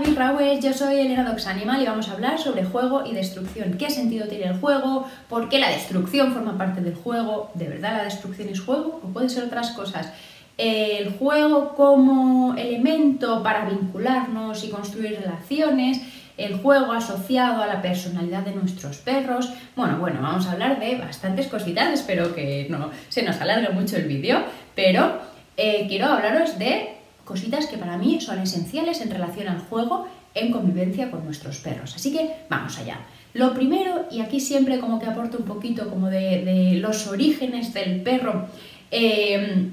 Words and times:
Big 0.00 0.16
Rawers, 0.16 0.64
yo 0.64 0.72
soy 0.72 0.98
Elena 0.98 1.28
Dox 1.28 1.46
Animal 1.46 1.82
y 1.82 1.86
vamos 1.86 2.08
a 2.08 2.12
hablar 2.12 2.38
sobre 2.38 2.64
juego 2.64 3.04
y 3.04 3.12
destrucción. 3.12 3.74
¿Qué 3.74 3.90
sentido 3.90 4.26
tiene 4.28 4.46
el 4.46 4.58
juego? 4.58 5.06
¿Por 5.28 5.50
qué 5.50 5.58
la 5.58 5.68
destrucción 5.68 6.32
forma 6.32 6.56
parte 6.56 6.80
del 6.80 6.94
juego? 6.94 7.50
¿De 7.54 7.68
verdad 7.68 7.98
la 7.98 8.04
destrucción 8.04 8.48
es 8.48 8.60
juego 8.60 9.00
o 9.04 9.08
puede 9.08 9.28
ser 9.28 9.44
otras 9.44 9.72
cosas? 9.72 10.10
El 10.56 11.12
juego 11.18 11.74
como 11.74 12.54
elemento 12.56 13.42
para 13.42 13.66
vincularnos 13.66 14.64
y 14.64 14.70
construir 14.70 15.20
relaciones, 15.20 16.00
el 16.38 16.56
juego 16.56 16.92
asociado 16.92 17.62
a 17.62 17.66
la 17.66 17.82
personalidad 17.82 18.40
de 18.40 18.54
nuestros 18.54 18.98
perros. 18.98 19.52
Bueno, 19.76 19.98
bueno, 19.98 20.22
vamos 20.22 20.46
a 20.46 20.52
hablar 20.52 20.80
de 20.80 20.96
bastantes 20.96 21.46
cositas, 21.46 21.92
espero 21.92 22.34
que 22.34 22.66
no 22.70 22.90
se 23.10 23.22
nos 23.22 23.38
alargue 23.40 23.68
mucho 23.68 23.96
el 23.96 24.08
vídeo, 24.08 24.42
pero 24.74 25.18
eh, 25.58 25.84
quiero 25.88 26.06
hablaros 26.06 26.58
de 26.58 26.99
cositas 27.30 27.66
que 27.66 27.78
para 27.78 27.96
mí 27.96 28.20
son 28.20 28.40
esenciales 28.40 29.00
en 29.00 29.10
relación 29.10 29.46
al 29.46 29.60
juego 29.60 30.08
en 30.34 30.50
convivencia 30.50 31.12
con 31.12 31.24
nuestros 31.24 31.58
perros. 31.58 31.94
Así 31.94 32.12
que 32.12 32.28
vamos 32.48 32.76
allá. 32.76 32.98
Lo 33.34 33.54
primero, 33.54 34.06
y 34.10 34.20
aquí 34.20 34.40
siempre 34.40 34.80
como 34.80 34.98
que 34.98 35.06
aporto 35.06 35.38
un 35.38 35.44
poquito 35.44 35.88
como 35.88 36.08
de, 36.08 36.78
los 36.82 37.06
orígenes 37.06 37.72
del 37.72 38.02
perro, 38.02 38.48
em, 38.90 39.70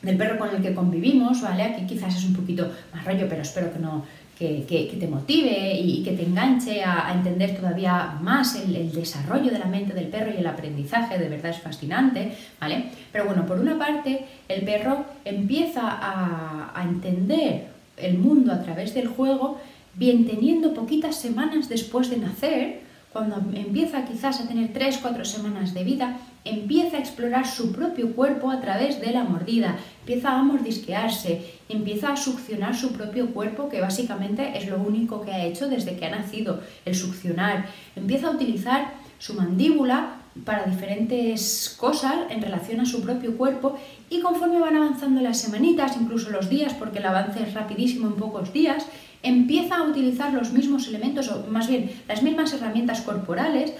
del 0.00 0.16
perro 0.16 0.38
con 0.38 0.54
el 0.54 0.62
que 0.62 0.74
convivimos, 0.74 1.42
¿vale? 1.42 1.64
Aquí 1.64 1.86
quizás 1.86 2.16
es 2.16 2.24
un 2.24 2.34
poquito 2.34 2.70
más 2.94 3.04
rollo, 3.04 3.26
pero 3.28 3.42
espero 3.42 3.72
que 3.72 3.80
no, 3.80 4.04
que, 4.38 4.96
te 5.00 5.08
motive 5.08 5.78
y 5.80 6.02
que 6.02 6.12
te 6.12 6.24
enganche 6.24 6.82
a, 6.84 7.12
entender 7.14 7.56
todavía 7.56 8.18
más 8.20 8.54
el, 8.56 8.92
desarrollo 8.92 9.50
de 9.50 9.58
la 9.58 9.66
mente 9.66 9.94
del 9.94 10.08
perro 10.08 10.30
y 10.32 10.38
el 10.38 10.46
aprendizaje, 10.46 11.18
de 11.18 11.28
verdad 11.28 11.52
es 11.52 11.60
fascinante, 11.60 12.32
¿vale? 12.60 12.86
Pero 13.12 13.24
bueno, 13.24 13.46
por 13.46 13.58
una 13.58 13.78
parte, 13.78 14.26
el 14.48 14.62
perro 14.62 15.06
empieza 15.24 15.82
a, 15.82 16.72
a 16.74 16.82
entender 16.82 17.66
el 17.96 18.18
mundo 18.18 18.52
a 18.52 18.62
través 18.62 18.94
del 18.94 19.08
juego, 19.08 19.58
bien 19.94 20.26
teniendo 20.26 20.74
poquitas 20.74 21.16
semanas 21.16 21.68
después 21.68 22.10
de 22.10 22.18
nacer, 22.18 22.85
cuando 23.16 23.36
empieza 23.56 24.04
quizás 24.04 24.42
a 24.42 24.46
tener 24.46 24.74
3-4 24.74 25.24
semanas 25.24 25.72
de 25.72 25.84
vida, 25.84 26.18
empieza 26.44 26.98
a 26.98 27.00
explorar 27.00 27.46
su 27.46 27.72
propio 27.72 28.14
cuerpo 28.14 28.50
a 28.50 28.60
través 28.60 29.00
de 29.00 29.10
la 29.10 29.24
mordida, 29.24 29.78
empieza 30.00 30.32
a 30.32 30.42
mordisquearse, 30.42 31.40
empieza 31.70 32.12
a 32.12 32.16
succionar 32.18 32.76
su 32.76 32.92
propio 32.92 33.32
cuerpo, 33.32 33.70
que 33.70 33.80
básicamente 33.80 34.58
es 34.58 34.68
lo 34.68 34.76
único 34.76 35.22
que 35.22 35.32
ha 35.32 35.46
hecho 35.46 35.66
desde 35.66 35.96
que 35.96 36.04
ha 36.04 36.10
nacido, 36.10 36.60
el 36.84 36.94
succionar, 36.94 37.64
empieza 37.96 38.26
a 38.26 38.32
utilizar 38.32 38.92
su 39.18 39.32
mandíbula 39.32 40.16
para 40.44 40.64
diferentes 40.64 41.74
cosas 41.78 42.16
en 42.28 42.42
relación 42.42 42.80
a 42.80 42.84
su 42.84 43.00
propio 43.00 43.38
cuerpo 43.38 43.78
y 44.10 44.20
conforme 44.20 44.60
van 44.60 44.76
avanzando 44.76 45.22
las 45.22 45.38
semanitas, 45.38 45.96
incluso 45.98 46.28
los 46.28 46.50
días, 46.50 46.74
porque 46.74 46.98
el 46.98 47.06
avance 47.06 47.42
es 47.42 47.54
rapidísimo 47.54 48.08
en 48.08 48.16
pocos 48.16 48.52
días, 48.52 48.86
empieza 49.26 49.76
a 49.76 49.82
utilizar 49.82 50.32
los 50.32 50.52
mismos 50.52 50.88
elementos, 50.88 51.28
o 51.28 51.46
más 51.50 51.68
bien 51.68 51.90
las 52.08 52.22
mismas 52.22 52.52
herramientas 52.52 53.00
corporales, 53.00 53.72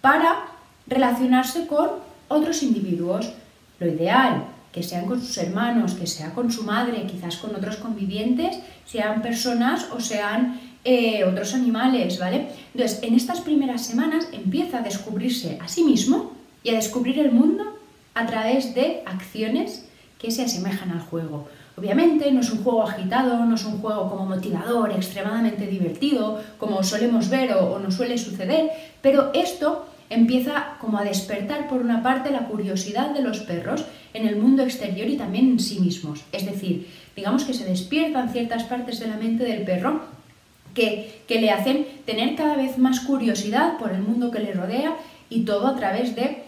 para 0.00 0.46
relacionarse 0.86 1.66
con 1.66 1.90
otros 2.28 2.62
individuos. 2.62 3.32
Lo 3.80 3.88
ideal, 3.88 4.44
que 4.72 4.82
sean 4.82 5.06
con 5.06 5.20
sus 5.20 5.36
hermanos, 5.38 5.94
que 5.94 6.06
sea 6.06 6.32
con 6.32 6.50
su 6.50 6.62
madre, 6.62 7.06
quizás 7.06 7.36
con 7.36 7.54
otros 7.54 7.76
convivientes, 7.76 8.58
sean 8.86 9.22
personas 9.22 9.88
o 9.92 10.00
sean 10.00 10.60
eh, 10.84 11.24
otros 11.24 11.54
animales, 11.54 12.18
¿vale? 12.18 12.48
Entonces, 12.74 13.00
en 13.02 13.14
estas 13.14 13.40
primeras 13.40 13.84
semanas 13.84 14.28
empieza 14.32 14.78
a 14.78 14.82
descubrirse 14.82 15.58
a 15.60 15.68
sí 15.68 15.84
mismo 15.84 16.32
y 16.64 16.70
a 16.70 16.74
descubrir 16.74 17.18
el 17.18 17.32
mundo 17.32 17.64
a 18.14 18.26
través 18.26 18.74
de 18.74 19.02
acciones 19.06 19.86
que 20.18 20.30
se 20.30 20.42
asemejan 20.42 20.90
al 20.90 21.00
juego. 21.00 21.48
Obviamente 21.76 22.30
no 22.30 22.40
es 22.40 22.50
un 22.50 22.62
juego 22.62 22.82
agitado, 22.82 23.44
no 23.44 23.54
es 23.54 23.64
un 23.64 23.80
juego 23.80 24.10
como 24.10 24.26
motivador, 24.26 24.92
extremadamente 24.92 25.66
divertido, 25.66 26.40
como 26.58 26.82
solemos 26.82 27.28
ver 27.30 27.54
o, 27.54 27.78
nos 27.78 27.94
suele 27.94 28.18
suceder, 28.18 28.70
pero 29.00 29.30
esto 29.32 29.86
empieza 30.10 30.76
como 30.80 30.98
a 30.98 31.04
despertar 31.04 31.68
por 31.68 31.80
una 31.80 32.02
parte 32.02 32.30
la 32.30 32.46
curiosidad 32.46 33.14
de 33.14 33.22
los 33.22 33.40
perros 33.40 33.84
en 34.12 34.26
el 34.26 34.36
mundo 34.36 34.62
exterior 34.62 35.08
y 35.08 35.16
también 35.16 35.52
en 35.52 35.60
sí 35.60 35.80
mismos. 35.80 36.20
Es 36.32 36.44
decir, 36.44 36.86
digamos 37.16 37.44
que 37.44 37.54
se 37.54 37.64
despiertan 37.64 38.30
ciertas 38.30 38.64
partes 38.64 39.00
de 39.00 39.06
la 39.06 39.16
mente 39.16 39.44
del 39.44 39.62
perro 39.62 40.02
que, 40.74 41.22
le 41.28 41.50
hacen 41.50 41.86
tener 42.04 42.36
cada 42.36 42.56
vez 42.56 42.76
más 42.76 43.00
curiosidad 43.00 43.78
por 43.78 43.90
el 43.90 44.02
mundo 44.02 44.30
que 44.30 44.40
le 44.40 44.52
rodea 44.52 44.94
y 45.30 45.44
todo 45.44 45.66
a 45.66 45.76
través 45.76 46.14
de 46.14 46.44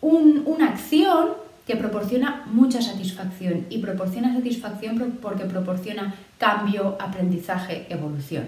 una 0.00 0.68
acción 0.68 1.45
que 1.66 1.76
proporciona 1.76 2.44
mucha 2.46 2.80
satisfacción 2.80 3.66
y 3.70 3.78
proporciona 3.78 4.32
satisfacción 4.32 5.18
porque 5.20 5.44
proporciona 5.44 6.14
cambio, 6.38 6.96
aprendizaje, 7.00 7.86
evolución. 7.90 8.44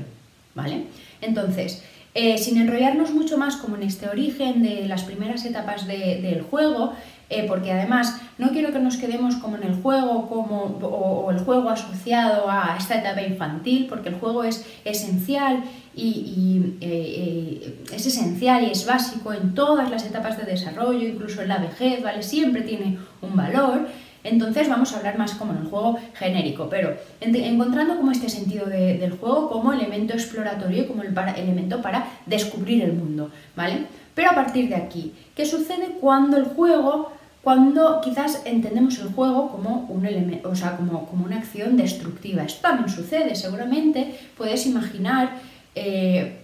¿Vale? 0.55 0.85
Entonces, 1.21 1.83
eh, 2.15 2.39
sin 2.39 2.59
enrollarnos 2.59 3.13
mucho 3.13 3.39
más 3.39 3.57
como 3.57 3.77
en 3.77 3.83
este 3.83 4.09
origen 4.09 4.63
de 4.63 4.87
las 4.87 5.05
primeras 5.05 5.45
etapas 5.45 5.87
del 5.87 6.43
juego, 6.43 6.95
eh, 7.31 7.45
porque 7.47 7.73
además 7.73 8.21
no 8.39 8.51
quiero 8.51 8.73
que 8.73 8.79
nos 8.79 8.97
quedemos 8.97 9.37
como 9.37 9.57
en 9.57 9.65
el 9.65 9.75
juego 9.83 10.29
como, 10.29 10.79
o, 10.81 11.31
el 11.31 11.39
juego 11.41 11.69
asociado 11.69 12.51
a 12.51 12.77
esta 12.79 12.99
etapa 12.99 13.21
infantil, 13.21 13.87
porque 13.87 14.09
el 14.09 14.15
juego 14.15 14.45
es 14.45 14.65
esencial 14.85 15.63
y, 15.95 16.77
eh, 16.81 17.83
es 17.93 18.07
esencial 18.07 18.65
y 18.65 18.71
es 18.71 18.87
básico 18.87 19.33
en 19.33 19.55
todas 19.55 19.91
las 19.91 20.07
etapas 20.07 20.39
de 20.39 20.45
desarrollo, 20.45 21.07
incluso 21.07 21.43
en 21.43 21.49
la 21.49 21.59
vejez, 21.59 22.03
¿vale? 22.03 22.23
Siempre 22.23 22.63
tiene 22.63 22.99
un 23.21 23.37
valor. 23.37 23.89
Entonces 24.25 24.69
vamos 24.69 24.93
a 24.93 24.99
hablar 24.99 25.19
más 25.19 25.35
como 25.35 25.53
en 25.53 25.59
el 25.59 25.67
juego 25.67 25.99
genérico, 26.15 26.69
pero 26.69 26.97
encontrando 27.21 27.97
como 27.97 28.11
este 28.11 28.29
sentido 28.29 28.67
del 28.67 29.13
juego 29.13 29.49
como 29.49 29.73
elemento 29.73 30.15
exploratorio, 30.15 30.87
como 30.87 31.03
el 31.03 31.17
elemento 31.37 31.81
para 31.81 32.07
descubrir 32.27 32.83
el 32.83 32.93
mundo, 32.93 33.31
¿vale? 33.57 33.87
Pero 34.15 34.31
a 34.31 34.35
partir 34.35 34.69
de 34.69 34.75
aquí, 34.75 35.15
¿qué 35.37 35.47
sucede 35.47 35.97
cuando 36.01 36.37
el 36.37 36.45
juego, 36.45 37.13
cuando 37.43 38.01
quizás 38.03 38.43
entendemos 38.45 38.99
el 38.99 39.09
juego 39.13 39.51
como 39.51 39.87
un 39.89 40.41
o 40.45 40.55
sea, 40.57 40.77
como, 40.77 41.07
como 41.07 41.25
una 41.25 41.37
acción 41.37 41.77
destructiva? 41.77 42.43
Esto 42.43 42.63
también 42.63 42.89
sucede, 42.89 43.37
seguramente 43.37 44.19
puedes 44.37 44.67
imaginar 44.67 45.31
eh, 45.77 46.39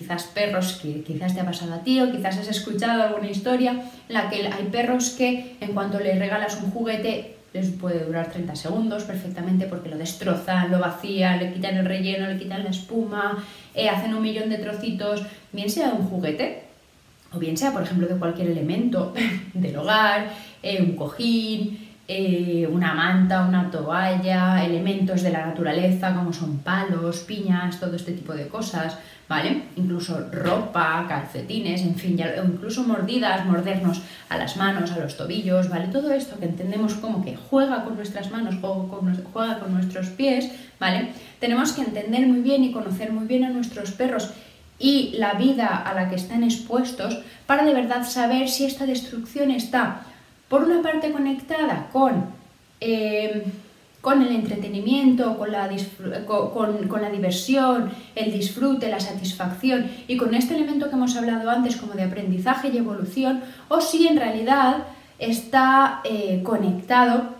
quizás 0.00 0.24
perros 0.24 0.80
que 0.80 1.02
quizás 1.02 1.34
te 1.34 1.40
ha 1.40 1.44
pasado 1.44 1.74
a 1.74 1.84
ti 1.84 2.00
o 2.00 2.10
quizás 2.10 2.38
has 2.38 2.48
escuchado 2.48 3.02
alguna 3.02 3.28
historia 3.28 3.72
en 3.72 4.14
la 4.14 4.30
que 4.30 4.46
hay 4.46 4.64
perros 4.72 5.10
que 5.10 5.56
en 5.60 5.74
cuanto 5.74 6.00
les 6.00 6.18
regalas 6.18 6.58
un 6.62 6.70
juguete 6.70 7.36
les 7.52 7.68
puede 7.72 8.06
durar 8.06 8.30
30 8.32 8.56
segundos 8.56 9.04
perfectamente 9.04 9.66
porque 9.66 9.90
lo 9.90 9.98
destrozan, 9.98 10.70
lo 10.70 10.78
vacían, 10.78 11.38
le 11.38 11.52
quitan 11.52 11.76
el 11.76 11.84
relleno, 11.84 12.28
le 12.28 12.38
quitan 12.38 12.64
la 12.64 12.70
espuma, 12.70 13.44
eh, 13.74 13.90
hacen 13.90 14.14
un 14.14 14.22
millón 14.22 14.48
de 14.48 14.56
trocitos, 14.56 15.22
bien 15.52 15.68
sea 15.68 15.88
de 15.88 15.98
un 15.98 16.08
juguete 16.08 16.62
o 17.34 17.38
bien 17.38 17.58
sea 17.58 17.72
por 17.72 17.82
ejemplo 17.82 18.08
de 18.08 18.14
cualquier 18.14 18.48
elemento 18.48 19.12
del 19.52 19.76
hogar, 19.76 20.30
eh, 20.62 20.80
un 20.80 20.96
cojín, 20.96 21.89
eh, 22.12 22.66
una 22.66 22.92
manta, 22.92 23.44
una 23.46 23.70
toalla, 23.70 24.64
elementos 24.64 25.22
de 25.22 25.30
la 25.30 25.46
naturaleza 25.46 26.12
como 26.12 26.32
son 26.32 26.58
palos, 26.58 27.20
piñas, 27.20 27.78
todo 27.78 27.94
este 27.94 28.10
tipo 28.10 28.32
de 28.32 28.48
cosas, 28.48 28.98
¿vale? 29.28 29.62
Incluso 29.76 30.28
ropa, 30.32 31.06
calcetines, 31.08 31.82
en 31.82 31.94
fin, 31.94 32.20
incluso 32.44 32.82
mordidas, 32.82 33.46
mordernos 33.46 34.02
a 34.28 34.36
las 34.36 34.56
manos, 34.56 34.90
a 34.90 34.98
los 34.98 35.16
tobillos, 35.16 35.68
¿vale? 35.68 35.86
Todo 35.86 36.12
esto 36.12 36.36
que 36.40 36.46
entendemos 36.46 36.94
como 36.94 37.24
que 37.24 37.36
juega 37.36 37.84
con 37.84 37.94
nuestras 37.94 38.32
manos, 38.32 38.56
juega 38.60 39.60
con 39.60 39.72
nuestros 39.72 40.08
pies, 40.08 40.50
¿vale? 40.80 41.10
Tenemos 41.38 41.70
que 41.74 41.82
entender 41.82 42.26
muy 42.26 42.40
bien 42.40 42.64
y 42.64 42.72
conocer 42.72 43.12
muy 43.12 43.28
bien 43.28 43.44
a 43.44 43.50
nuestros 43.50 43.92
perros 43.92 44.32
y 44.80 45.14
la 45.16 45.34
vida 45.34 45.68
a 45.68 45.94
la 45.94 46.08
que 46.08 46.16
están 46.16 46.42
expuestos 46.42 47.20
para 47.46 47.64
de 47.64 47.74
verdad 47.74 48.04
saber 48.04 48.48
si 48.48 48.64
esta 48.64 48.84
destrucción 48.84 49.52
está 49.52 50.06
por 50.50 50.64
una 50.64 50.82
parte 50.82 51.12
conectada 51.12 51.88
con, 51.92 52.24
eh, 52.80 53.44
con 54.00 54.20
el 54.20 54.34
entretenimiento, 54.34 55.38
con 55.38 55.52
la, 55.52 55.70
con, 56.26 57.02
la 57.02 57.08
diversión, 57.08 57.90
el 58.16 58.32
disfrute, 58.32 58.90
la 58.90 58.98
satisfacción 58.98 59.88
y 60.08 60.16
con 60.16 60.34
este 60.34 60.56
elemento 60.56 60.90
que 60.90 60.96
hemos 60.96 61.16
hablado 61.16 61.48
antes 61.48 61.76
como 61.76 61.92
de 61.92 62.02
aprendizaje 62.02 62.68
y 62.68 62.78
evolución, 62.78 63.42
o 63.68 63.80
si 63.80 64.08
en 64.08 64.16
realidad 64.16 64.88
está 65.20 66.00
eh, 66.02 66.42
conectado 66.42 67.38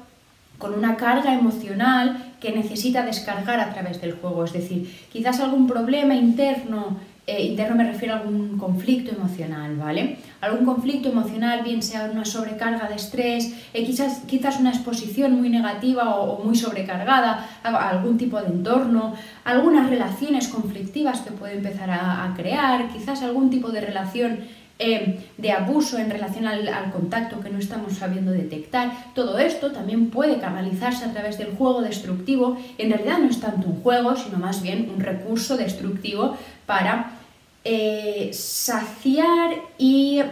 con 0.59 0.75
una 0.75 0.97
carga 0.97 1.35
emocional 1.35 2.35
que 2.39 2.53
necesita 2.53 3.05
descargar 3.05 3.59
a 3.59 3.73
través 3.73 4.01
del 4.01 4.13
juego. 4.13 4.45
Es 4.45 4.53
decir, 4.53 4.89
quizás 5.11 5.41
algún 5.41 5.67
problema 5.67 6.15
interno 6.15 6.99
eh, 7.31 7.45
interno 7.45 7.77
me 7.77 7.85
refiero 7.85 8.15
a 8.15 8.19
algún 8.19 8.59
conflicto 8.59 9.13
emocional, 9.13 9.77
¿vale? 9.77 10.19
Algún 10.41 10.65
conflicto 10.65 11.11
emocional, 11.11 11.63
bien 11.63 11.83
sea 11.83 12.11
una 12.11 12.25
sobrecarga 12.25 12.89
de 12.89 12.95
estrés, 12.95 13.55
eh, 13.75 13.85
quizás, 13.85 14.23
quizás 14.27 14.59
una 14.59 14.71
exposición 14.71 15.33
muy 15.33 15.51
negativa 15.51 16.15
o, 16.15 16.43
muy 16.43 16.57
sobrecargada 16.57 17.47
a, 17.63 17.89
algún 17.91 18.17
tipo 18.17 18.41
de 18.41 18.47
entorno, 18.47 19.15
algunas 19.45 19.91
relaciones 19.91 20.49
conflictivas 20.49 21.21
que 21.21 21.33
puede 21.33 21.55
empezar 21.55 21.91
a, 21.91 22.33
crear, 22.37 22.89
quizás 22.89 23.23
algún 23.23 23.51
tipo 23.51 23.71
de 23.71 23.83
relación 23.83 24.41
eh, 24.79 25.29
de 25.37 25.53
abuso 25.53 25.99
en 25.99 26.09
relación 26.09 26.47
al, 26.47 26.91
contacto 26.91 27.41
que 27.41 27.51
no 27.51 27.59
estamos 27.59 27.99
sabiendo 27.99 28.33
detectar. 28.33 29.13
Todo 29.15 29.39
esto 29.39 29.73
también 29.73 30.09
puede 30.09 30.39
canalizarse 30.39 31.05
a 31.05 31.13
través 31.13 31.37
del 31.37 31.55
juego 31.55 31.83
destructivo. 31.83 32.57
En 32.79 32.91
realidad 32.91 33.19
no 33.19 33.29
es 33.29 33.41
tanto 33.41 33.69
un 33.69 33.83
juego, 33.83 34.17
sino 34.17 34.39
más 34.39 34.63
bien 34.63 34.91
un 34.91 35.01
recurso 35.01 35.59
destructivo 35.59 36.35
para 36.65 37.20
eh, 37.65 38.31
saciar 38.33 39.57
y, 39.79 40.23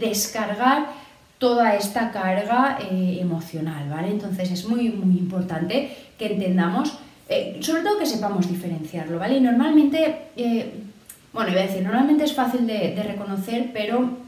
descargar 0.00 0.86
toda 1.38 1.74
esta 1.74 2.10
carga 2.12 2.78
eh, 2.80 3.18
emocional, 3.20 3.88
¿vale? 3.90 4.08
Entonces 4.08 4.50
es 4.50 4.64
muy, 4.66 4.90
muy 4.90 5.18
importante 5.18 5.96
que 6.18 6.26
entendamos, 6.26 6.98
sobre 7.60 7.82
todo 7.82 7.98
que 7.98 8.06
sepamos 8.06 8.48
diferenciarlo, 8.48 9.18
¿vale? 9.18 9.38
Y 9.38 9.40
normalmente 9.40 10.30
bueno, 11.32 11.50
iba 11.50 11.60
a 11.60 11.66
decir, 11.66 11.82
normalmente 11.82 12.24
es 12.24 12.34
fácil 12.34 12.66
de, 12.66 13.02
reconocer, 13.02 13.70
pero 13.72 14.18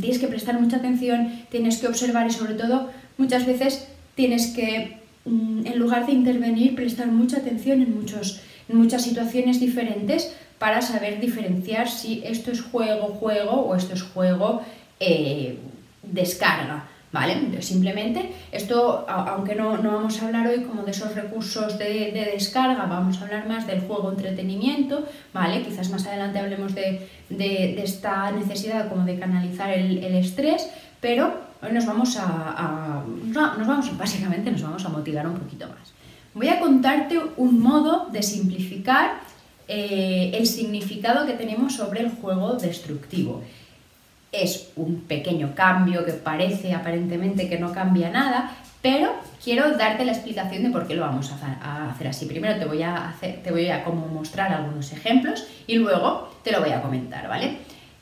tienes 0.00 0.18
que 0.18 0.26
prestar 0.26 0.60
mucha 0.60 0.78
atención, 0.78 1.42
tienes 1.50 1.78
que 1.78 1.86
observar 1.86 2.26
y 2.26 2.32
sobre 2.32 2.54
todo 2.54 2.90
muchas 3.16 3.46
veces 3.46 3.86
tienes 4.16 4.48
que, 4.48 4.98
mm, 5.24 5.66
en 5.66 5.78
lugar 5.78 6.06
de 6.06 6.12
intervenir, 6.12 6.74
prestar 6.74 7.06
mucha 7.08 7.38
atención 7.38 7.80
en, 7.80 7.94
muchos, 7.94 8.40
en 8.68 8.76
muchas 8.76 9.02
situaciones 9.02 9.60
diferentes 9.60 10.34
para 10.58 10.80
saber 10.82 11.20
diferenciar 11.20 11.88
si 11.88 12.22
esto 12.24 12.50
es 12.50 12.62
juego, 12.62 13.08
juego 13.08 13.52
o 13.52 13.74
esto 13.74 13.94
es 13.94 14.02
juego, 14.02 14.62
eh, 15.00 15.58
descarga. 16.02 16.84
¿Vale? 17.12 17.62
Simplemente, 17.62 18.32
esto, 18.52 19.06
aunque 19.08 19.54
no, 19.54 19.70
vamos 19.80 20.20
a 20.20 20.26
hablar 20.26 20.48
hoy 20.48 20.64
como 20.64 20.82
de 20.82 20.90
esos 20.90 21.14
recursos 21.14 21.78
de, 21.78 22.10
descarga, 22.34 22.84
vamos 22.84 23.18
a 23.18 23.24
hablar 23.24 23.48
más 23.48 23.66
del 23.66 23.80
juego 23.80 24.10
entretenimiento, 24.10 25.06
¿vale? 25.32 25.62
Quizás 25.62 25.88
más 25.88 26.04
adelante 26.06 26.40
hablemos 26.40 26.74
de, 26.74 27.08
esta 27.82 28.32
necesidad 28.32 28.88
como 28.90 29.04
de 29.04 29.18
canalizar 29.18 29.70
el, 29.70 30.02
estrés, 30.16 30.68
pero 31.00 31.32
hoy 31.62 31.72
nos 31.72 31.86
vamos 31.86 32.18
a, 32.20 33.02
nos 33.32 33.66
vamos, 33.66 33.96
básicamente 33.96 34.50
nos 34.50 34.62
vamos 34.62 34.84
a 34.84 34.90
motivar 34.90 35.26
un 35.26 35.38
poquito 35.38 35.68
más. 35.68 35.94
Voy 36.34 36.48
a 36.48 36.60
contarte 36.60 37.18
un 37.38 37.60
modo 37.60 38.10
de 38.12 38.22
simplificar 38.22 39.20
eh, 39.68 40.30
el 40.34 40.46
significado 40.46 41.26
que 41.26 41.32
tenemos 41.32 41.74
sobre 41.74 42.00
el 42.00 42.10
juego 42.10 42.54
destructivo 42.54 43.42
es 44.32 44.70
un 44.76 45.00
pequeño 45.02 45.54
cambio 45.54 46.04
que 46.04 46.12
parece 46.12 46.74
aparentemente 46.74 47.48
que 47.48 47.58
no 47.58 47.72
cambia 47.72 48.10
nada, 48.10 48.52
pero 48.82 49.12
quiero 49.42 49.76
darte 49.76 50.04
la 50.04 50.12
explicación 50.12 50.62
de 50.62 50.70
por 50.70 50.86
qué 50.86 50.94
lo 50.94 51.02
vamos 51.02 51.32
a 51.32 51.90
hacer 51.90 52.08
así. 52.08 52.26
Primero 52.26 52.58
te 52.58 52.66
voy 52.66 52.82
a, 52.82 53.14
te 53.20 53.50
voy 53.50 53.68
a 53.68 53.84
mostrar 54.12 54.52
algunos 54.52 54.92
ejemplos 54.92 55.46
y 55.66 55.76
luego 55.76 56.30
te 56.44 56.52
lo 56.52 56.60
voy 56.60 56.70
a 56.70 56.82
comentar, 56.82 57.28
¿vale? 57.28 57.58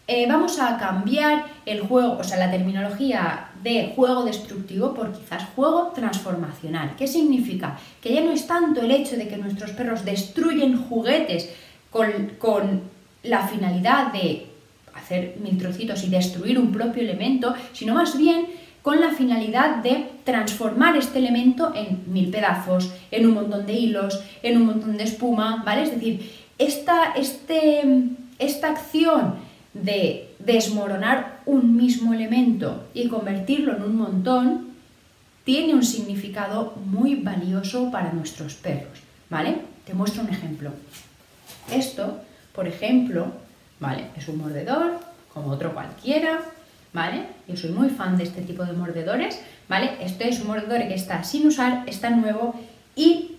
Eh, 0.07 0.27
vamos 0.29 0.59
a 0.61 0.77
cambiar 0.77 1.47
el 1.65 1.81
juego, 1.81 2.19
o 2.19 2.25
sea, 2.25 2.37
la 2.37 2.51
terminología 2.51 3.49
de 3.63 3.93
juego 3.97 4.25
destructivo 4.25 4.93
por 4.93 5.13
quizás 5.13 5.45
juego 5.57 5.93
transformacional. 5.95 6.95
¿Qué 6.99 7.07
significa? 7.07 7.79
Que 8.03 8.13
ya 8.13 8.21
no 8.21 8.33
es 8.33 8.47
tanto 8.47 8.83
el 8.83 8.91
hecho 8.91 9.17
de 9.17 9.29
que 9.29 9.39
nuestros 9.39 9.71
perros 9.71 10.05
destruyen 10.05 10.77
juguetes 10.77 11.51
con, 11.91 12.33
con 12.39 12.83
la 13.23 13.49
finalidad 13.49 14.13
de 14.13 14.47
hacer 14.95 15.37
mil 15.43 15.57
trocitos 15.57 16.05
y 16.05 16.11
destruir 16.11 16.59
un 16.59 16.71
propio 16.71 17.03
elemento, 17.03 17.55
sino 17.73 17.95
más 17.95 18.19
bien 18.19 18.47
con 18.83 19.01
la 19.01 19.13
finalidad 19.13 19.77
de 19.77 20.11
transformar 20.25 20.99
este 20.99 21.19
elemento 21.19 21.73
en 21.75 22.05
mil 22.13 22.31
pedazos, 22.31 22.93
en 23.11 23.25
un 23.27 23.33
montón 23.33 23.65
de 23.65 23.73
hilos, 23.73 24.23
en 24.43 24.59
un 24.59 24.67
montón 24.67 24.99
de 24.99 25.05
espuma, 25.05 25.63
¿vale? 25.65 25.85
Es 25.85 25.91
decir, 25.93 26.31
esta, 26.59 27.15
este, 27.17 27.83
esta 28.39 28.69
acción 28.73 29.37
de 29.75 30.35
desmoronar 30.39 31.41
un 31.47 31.77
mismo 31.77 32.15
elemento 32.15 32.87
y 32.95 33.09
convertirlo 33.09 33.77
en 33.77 33.83
un 33.83 33.97
montón 33.97 34.69
tiene 35.45 35.75
un 35.75 35.85
significado 35.85 36.75
muy 36.87 37.17
valioso 37.17 37.91
para 37.91 38.13
nuestros 38.13 38.55
perros, 38.55 39.01
¿vale? 39.29 39.59
Te 39.85 39.93
muestro 39.93 40.23
un 40.23 40.31
ejemplo. 40.31 40.71
Esto, 41.71 42.21
por 42.55 42.67
ejemplo, 42.67 43.27
¿vale? 43.81 44.07
Es 44.17 44.29
un 44.29 44.39
mordedor, 44.39 45.01
como 45.33 45.51
otro 45.51 45.75
cualquiera, 45.75 46.41
¿vale? 46.93 47.27
Yo 47.49 47.57
soy 47.57 47.71
muy 47.71 47.91
fan 47.91 48.17
de 48.17 48.25
este 48.25 48.41
tipo 48.43 48.65
de 48.65 48.73
mordedores, 48.73 49.41
¿vale? 49.69 49.97
Este 50.01 50.29
es 50.29 50.41
un 50.41 50.47
mordedor 50.47 50.89
que 50.89 50.95
está 50.95 51.25
sin 51.25 51.47
usar, 51.47 51.83
está 51.87 52.11
nuevo 52.11 52.55
y 52.97 53.33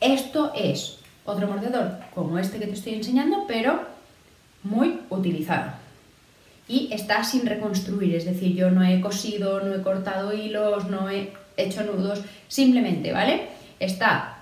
esto 0.00 0.52
es 0.56 0.98
otro 1.24 1.46
mordedor 1.46 1.98
como 2.14 2.38
este 2.38 2.58
que 2.58 2.66
te 2.66 2.72
estoy 2.72 2.94
enseñando, 2.94 3.44
pero 3.46 3.93
muy 4.64 5.00
utilizado. 5.10 5.72
Y 6.66 6.88
está 6.92 7.22
sin 7.22 7.46
reconstruir, 7.46 8.16
es 8.16 8.24
decir, 8.24 8.56
yo 8.56 8.70
no 8.70 8.82
he 8.82 9.00
cosido, 9.00 9.60
no 9.60 9.74
he 9.74 9.82
cortado 9.82 10.32
hilos, 10.32 10.88
no 10.88 11.08
he 11.10 11.32
hecho 11.56 11.84
nudos, 11.84 12.22
simplemente, 12.48 13.12
¿vale? 13.12 13.48
Está 13.78 14.38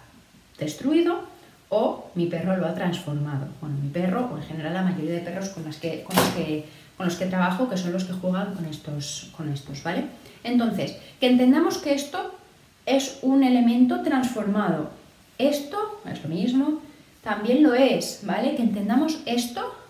destruido, 0.58 1.24
o 1.68 2.10
mi 2.14 2.26
perro 2.26 2.56
lo 2.56 2.66
ha 2.66 2.74
transformado. 2.74 3.48
Bueno, 3.60 3.76
mi 3.82 3.88
perro, 3.88 4.30
o 4.32 4.36
en 4.36 4.44
general 4.44 4.74
la 4.74 4.82
mayoría 4.82 5.14
de 5.14 5.20
perros 5.20 5.48
con, 5.48 5.64
que, 5.64 6.04
con, 6.04 6.14
los 6.16 6.26
que, 6.28 6.64
con 6.96 7.06
los 7.06 7.16
que 7.16 7.26
trabajo, 7.26 7.68
que 7.68 7.76
son 7.76 7.92
los 7.92 8.04
que 8.04 8.12
juegan 8.12 8.54
con 8.54 8.66
estos, 8.66 9.30
con 9.36 9.52
estos, 9.52 9.82
¿vale? 9.82 10.04
Entonces, 10.44 10.96
que 11.18 11.26
entendamos 11.26 11.78
que 11.78 11.94
esto 11.94 12.34
es 12.86 13.18
un 13.22 13.42
elemento 13.42 14.02
transformado. 14.02 14.90
Esto 15.38 16.00
es 16.10 16.22
lo 16.22 16.28
mismo, 16.28 16.80
también 17.22 17.62
lo 17.62 17.74
es, 17.74 18.20
¿vale? 18.24 18.54
Que 18.54 18.62
entendamos 18.62 19.18
esto 19.26 19.81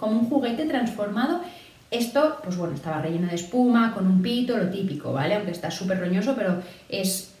como 0.00 0.18
un 0.18 0.28
juguete 0.28 0.64
transformado. 0.64 1.42
Esto, 1.90 2.38
pues 2.42 2.56
bueno, 2.56 2.74
estaba 2.74 3.02
relleno 3.02 3.28
de 3.28 3.34
espuma, 3.34 3.92
con 3.92 4.06
un 4.06 4.22
pito, 4.22 4.56
lo 4.56 4.70
típico, 4.70 5.12
¿vale? 5.12 5.34
Aunque 5.34 5.50
está 5.50 5.70
súper 5.70 6.00
roñoso, 6.00 6.34
pero 6.34 6.62
es, 6.88 7.32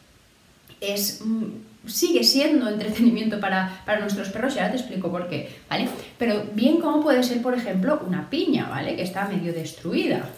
es 0.80 1.22
mm, 1.24 1.44
sigue 1.86 2.22
siendo 2.22 2.68
entretenimiento 2.68 3.40
para, 3.40 3.82
nuestros 4.00 4.28
perros 4.28 4.54
y 4.54 4.58
ahora 4.58 4.72
te 4.72 4.78
explico 4.78 5.10
por 5.10 5.28
qué, 5.28 5.48
¿vale? 5.70 5.88
Pero 6.18 6.44
bien 6.54 6.78
como 6.78 7.02
puede 7.02 7.22
ser, 7.22 7.40
por 7.40 7.54
ejemplo, 7.54 8.02
una 8.06 8.28
piña, 8.28 8.68
¿vale? 8.68 8.96
Que 8.96 9.02
está 9.02 9.26
medio 9.26 9.52
destruida, 9.52 10.28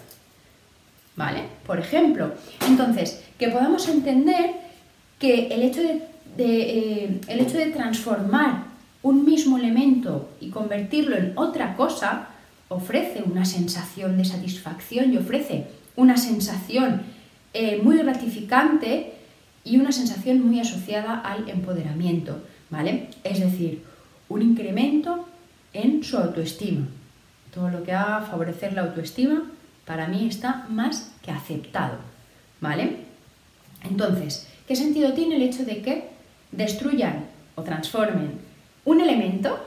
¿vale? 1.17 1.43
Por 1.67 1.81
ejemplo. 1.81 2.33
Entonces, 2.67 3.25
que 3.39 3.49
podamos 3.49 3.89
entender 3.89 4.53
que 5.19 5.49
el 5.49 5.63
hecho 5.63 5.81
de, 5.81 6.03
eh, 6.39 7.21
el 7.27 7.41
hecho 7.41 7.59
de 7.59 7.67
transformar 7.67 8.72
un 9.03 9.25
mismo 9.25 9.59
elemento 9.59 10.31
y 10.41 10.51
convertirlo 10.51 11.17
en 11.17 11.33
otra 11.37 11.77
cosa 11.77 12.29
ofrece 12.69 13.23
una 13.23 13.45
sensación 13.45 14.17
de 14.17 14.25
satisfacción 14.25 15.13
y 15.13 15.19
ofrece 15.19 15.67
una 15.97 16.17
sensación 16.17 17.03
eh, 17.53 17.81
muy 17.83 17.99
gratificante 17.99 19.15
y 19.65 19.79
una 19.79 19.93
sensación 19.93 20.45
muy 20.47 20.61
asociada 20.61 21.21
al 21.21 21.49
empoderamiento, 21.49 22.43
¿vale? 22.71 23.09
Es 23.25 23.41
decir, 23.41 23.83
un 24.29 24.43
incremento 24.43 25.29
en 25.73 26.03
su 26.03 26.17
autoestima. 26.17 26.87
Todo 27.53 27.69
lo 27.69 27.83
que 27.83 27.93
haga 27.93 28.23
favorecer 28.23 28.73
la 28.73 28.83
autoestima 28.83 29.51
para 29.85 30.09
mí 30.09 30.27
está 30.27 30.67
más 30.71 31.13
que 31.23 31.31
aceptado, 31.31 31.99
¿vale? 32.61 32.97
Entonces, 33.85 34.49
¿qué 34.67 34.77
sentido 34.77 35.13
tiene 35.13 35.37
el 35.37 35.43
hecho 35.43 35.65
de 35.65 35.83
que 35.83 36.09
destruyan 36.51 37.27
o 37.55 37.63
transformen 37.63 38.52
un 38.85 39.01
elemento 39.01 39.59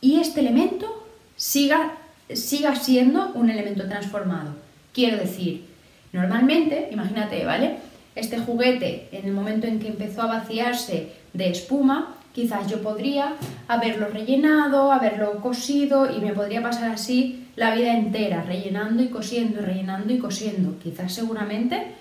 y 0.00 0.20
este 0.20 0.40
elemento 0.40 1.06
siga, 1.36 1.92
siga 2.32 2.76
siendo 2.76 3.32
un 3.34 3.50
elemento 3.50 3.86
transformado? 3.86 4.54
Quiero 4.92 5.18
decir, 5.18 5.66
normalmente, 6.12 6.88
imagínate, 6.90 7.44
¿vale? 7.44 7.76
Este 8.14 8.38
juguete, 8.38 9.08
en 9.12 9.26
el 9.26 9.32
momento 9.32 9.66
en 9.66 9.78
que 9.78 9.88
empezó 9.88 10.22
a 10.22 10.26
vaciarse 10.26 11.12
de 11.34 11.50
espuma, 11.50 12.16
quizás 12.34 12.68
yo 12.68 12.82
podría 12.82 13.34
haberlo 13.68 14.08
rellenado, 14.08 14.92
haberlo 14.92 15.40
cosido 15.40 16.10
y 16.10 16.20
me 16.20 16.32
podría 16.32 16.62
pasar 16.62 16.90
así 16.90 17.46
la 17.56 17.74
vida 17.74 17.96
entera, 17.96 18.42
rellenando 18.42 19.02
y 19.02 19.08
cosiendo, 19.08 19.62
rellenando 19.62 20.12
y 20.12 20.18
cosiendo. 20.18 20.78
Quizás 20.78 21.14
seguramente 21.14 21.94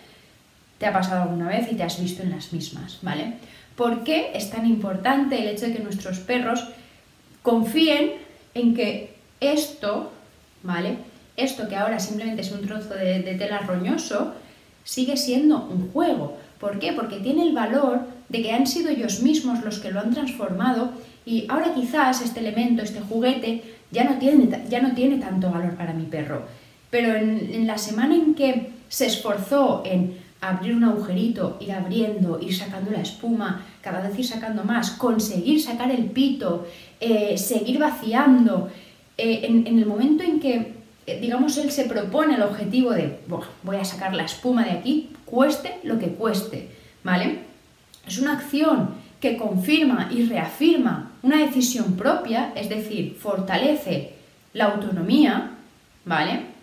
te 0.78 0.86
ha 0.86 0.94
pasado 0.94 1.24
alguna 1.24 1.48
vez 1.48 1.72
y 1.72 1.76
te 1.76 1.84
has 1.84 2.02
visto 2.02 2.24
en 2.24 2.32
las 2.32 2.52
mismas, 2.52 3.00
¿vale? 3.02 3.36
¿Por 3.76 4.04
qué 4.04 4.32
es 4.34 4.50
tan 4.50 4.66
importante 4.66 5.40
el 5.40 5.48
hecho 5.48 5.68
de 5.68 5.74
que 5.74 5.84
nuestros 5.84 6.20
perros 6.20 6.68
confíen 7.42 8.14
en 8.54 8.74
que 8.74 9.16
esto, 9.40 10.12
¿vale? 10.64 10.98
Esto 11.38 11.68
que 11.68 11.76
ahora 11.76 12.00
simplemente 12.00 12.42
es 12.42 12.52
un 12.52 12.66
trozo 12.66 12.94
de, 12.96 13.36
tela 13.38 13.60
roñoso, 13.60 14.34
sigue 14.84 15.18
siendo 15.18 15.68
un 15.70 15.92
juego. 15.92 16.38
¿Por 16.60 16.80
qué? 16.80 16.94
Porque 16.94 17.18
tiene 17.18 17.44
el 17.44 17.54
valor 17.54 18.02
de 18.30 18.42
que 18.42 18.52
han 18.52 18.66
sido 18.66 18.90
ellos 18.90 19.22
mismos 19.22 19.64
los 19.64 19.80
que 19.80 19.92
lo 19.92 20.00
han 20.00 20.14
transformado 20.14 20.92
y 21.26 21.46
ahora 21.50 21.74
quizás 21.74 22.22
este 22.22 22.40
elemento, 22.40 22.84
este 22.84 23.02
juguete, 23.02 23.64
ya 23.92 24.04
no 24.04 24.18
tiene, 24.18 24.64
ya 24.70 24.82
no 24.82 24.94
tiene 24.94 25.18
tanto 25.18 25.50
valor 25.50 25.76
para 25.76 25.94
mi 25.94 26.06
perro. 26.06 26.44
Pero 26.90 27.14
en, 27.16 27.68
la 27.68 27.78
semana 27.78 28.16
en 28.16 28.36
que 28.36 28.72
se 28.88 29.08
esforzó 29.08 29.84
en 29.86 30.18
abrir 30.50 30.76
un 30.76 30.84
agujerito, 30.84 31.58
ir 31.60 31.72
abriendo, 31.72 32.40
ir 32.42 32.56
sacando 32.56 32.92
la 32.92 33.02
espuma, 33.02 33.66
cada 33.82 34.08
vez 34.08 34.18
ir 34.20 34.26
sacando 34.26 34.64
más, 34.64 34.92
conseguir 34.92 35.62
sacar 35.62 35.92
el 35.92 36.06
pito, 36.06 36.68
eh, 37.00 37.38
seguir 37.38 37.80
vaciando, 37.80 38.70
eh, 39.18 39.42
en, 39.44 39.66
el 39.68 39.86
momento 39.86 40.24
en 40.24 40.40
que 40.40 40.76
eh, 41.08 41.20
digamos, 41.20 41.58
él 41.58 41.72
se 41.72 41.86
propone 41.86 42.36
el 42.36 42.42
objetivo 42.42 42.92
de, 42.92 43.20
voy 43.64 43.76
a 43.76 43.86
sacar 43.86 44.14
la 44.14 44.24
espuma 44.24 44.64
de 44.64 44.72
aquí, 44.72 45.10
cueste 45.26 45.80
lo 45.84 46.00
que 46.00 46.08
cueste, 46.08 46.70
¿vale? 47.04 47.40
Es 48.08 48.18
una 48.18 48.34
acción 48.34 48.96
que 49.20 49.38
confirma 49.38 50.10
y 50.12 50.26
reafirma 50.26 51.12
una 51.22 51.38
decisión 51.38 51.96
propia, 51.96 52.54
es 52.56 52.70
decir, 52.70 53.18
fortalece 53.20 54.14
la 54.54 54.66
autonomía, 54.66 55.52
¿vale? 56.06 56.55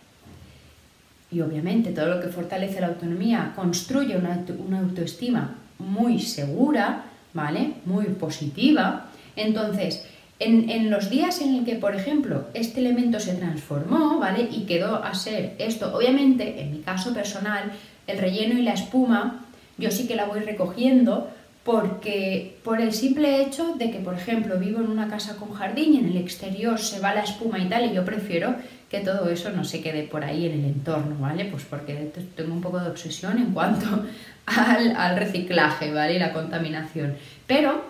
Y 1.33 1.41
obviamente 1.41 1.91
todo 1.93 2.07
lo 2.07 2.21
que 2.21 2.29
fortalece 2.29 2.81
la 2.81 2.89
autonomía 2.89 3.53
construye 3.57 4.17
una, 4.17 4.45
una 4.67 4.81
autoestima 4.81 5.57
muy 5.79 6.21
segura, 6.21 7.05
¿vale? 7.33 7.75
Muy 7.87 8.07
positiva. 8.07 9.07
Entonces, 9.35 10.05
en, 10.39 10.91
los 10.91 11.09
días 11.09 11.41
en 11.41 11.55
el 11.55 11.65
que, 11.65 11.77
por 11.77 11.95
ejemplo, 11.95 12.47
este 12.55 12.81
elemento 12.81 13.21
se 13.21 13.35
transformó, 13.35 14.19
¿vale? 14.19 14.49
Y 14.51 14.63
quedó 14.63 15.03
a 15.03 15.15
ser 15.15 15.55
esto, 15.59 15.95
obviamente, 15.97 16.61
en 16.61 16.73
mi 16.73 16.79
caso 16.79 17.15
personal, 17.15 17.73
el 18.07 18.19
relleno 18.19 18.59
y 18.59 18.63
la 18.63 18.73
espuma, 18.73 19.45
yo 19.79 19.91
sí 19.91 20.07
que 20.07 20.17
la 20.17 20.27
voy 20.27 20.41
recogiendo 20.41 21.31
porque 21.65 22.57
por 22.65 22.81
el 22.81 22.93
simple 22.93 23.43
hecho 23.43 23.75
de 23.77 23.91
que, 23.91 23.99
por 23.99 24.15
ejemplo, 24.15 24.59
vivo 24.59 24.81
en 24.81 24.91
una 24.91 25.09
casa 25.09 25.37
con 25.37 25.53
jardín 25.53 25.95
y 25.95 25.99
en 25.99 26.07
el 26.07 26.17
exterior 26.17 26.79
se 26.79 27.01
va 27.01 27.15
la 27.15 27.23
espuma 27.23 27.59
y 27.59 27.69
tal, 27.69 27.91
y 27.91 27.95
yo 27.95 28.05
prefiero 28.05 28.55
que 28.91 29.01
todo 29.01 29.31
eso 29.31 29.51
no 29.51 29.65
se 29.65 29.81
quede 29.81 30.03
por 30.03 30.25
ahí 30.25 30.47
en 30.47 30.53
el 30.53 30.65
entorno, 30.65 31.17
¿vale? 31.19 31.47
Pues 31.47 31.65
porque 31.65 32.13
tengo 32.37 32.53
un 32.53 32.61
poco 32.61 32.81
de 32.81 32.91
obsesión 32.91 33.39
en 33.39 33.53
cuanto 33.53 33.87
al, 34.47 34.97
al 34.97 35.17
reciclaje, 35.17 35.93
¿vale? 35.93 36.15
Y 36.15 36.19
la 36.19 36.33
contaminación. 36.33 37.15
Pero, 37.47 37.83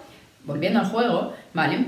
volviendo 0.44 0.80
al 0.80 0.86
juego, 0.86 1.32
¿vale? 1.54 1.86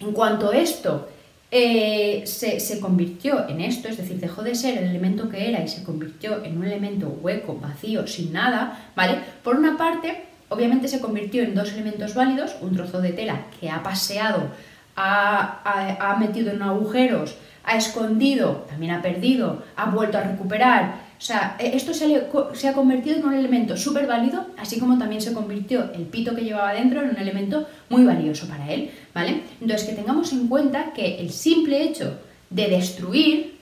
En 0.00 0.12
cuanto 0.12 0.52
esto 0.52 1.08
eh, 1.52 2.22
se, 2.26 2.78
convirtió 2.78 3.48
en 3.48 3.60
esto, 3.60 3.88
es 3.88 3.96
decir, 3.96 4.20
dejó 4.20 4.42
de 4.42 4.54
ser 4.54 4.78
el 4.78 4.84
elemento 4.84 5.28
que 5.28 5.48
era 5.48 5.60
y 5.60 5.68
se 5.68 5.82
convirtió 5.82 6.44
en 6.44 6.56
un 6.56 6.64
elemento 6.64 7.08
hueco, 7.20 7.56
vacío, 7.56 8.06
sin 8.06 8.32
nada, 8.32 8.92
¿vale? 8.94 9.18
Por 9.42 9.56
una 9.56 9.76
parte, 9.76 10.26
obviamente 10.50 10.86
se 10.86 11.00
convirtió 11.00 11.42
en 11.42 11.54
dos 11.54 11.72
elementos 11.72 12.14
válidos, 12.14 12.56
un 12.60 12.74
trozo 12.74 13.00
de 13.00 13.12
tela 13.12 13.46
que 13.58 13.70
ha 13.70 13.82
paseado, 13.82 14.48
ha 14.94 16.16
metido 16.20 16.52
en 16.52 16.62
agujeros, 16.62 17.36
ha 17.64 17.76
escondido, 17.76 18.66
también 18.68 18.92
ha 18.92 19.02
perdido, 19.02 19.62
ha 19.76 19.86
vuelto 19.86 20.18
a 20.18 20.22
recuperar, 20.22 21.10
o 21.20 21.22
sea, 21.22 21.56
e, 21.58 21.76
esto 21.76 21.92
se, 21.92 22.68
ha 22.68 22.72
convertido 22.72 23.18
en 23.18 23.24
un 23.26 23.34
elemento 23.34 23.76
súper 23.76 24.06
válido, 24.06 24.46
así 24.56 24.80
como 24.80 24.96
también 24.96 25.20
se 25.20 25.34
convirtió 25.34 25.92
el 25.92 26.04
pito 26.04 26.34
que 26.34 26.44
llevaba 26.44 26.72
dentro 26.72 27.02
en 27.02 27.10
un 27.10 27.16
elemento 27.16 27.68
muy 27.90 28.04
valioso 28.04 28.48
para 28.48 28.72
él, 28.72 28.90
¿vale? 29.14 29.42
Entonces, 29.60 29.86
que 29.86 29.94
tengamos 29.94 30.32
en 30.32 30.48
cuenta 30.48 30.92
que 30.94 31.20
el 31.20 31.30
simple 31.30 31.82
hecho 31.82 32.18
de 32.48 32.68
destruir 32.68 33.58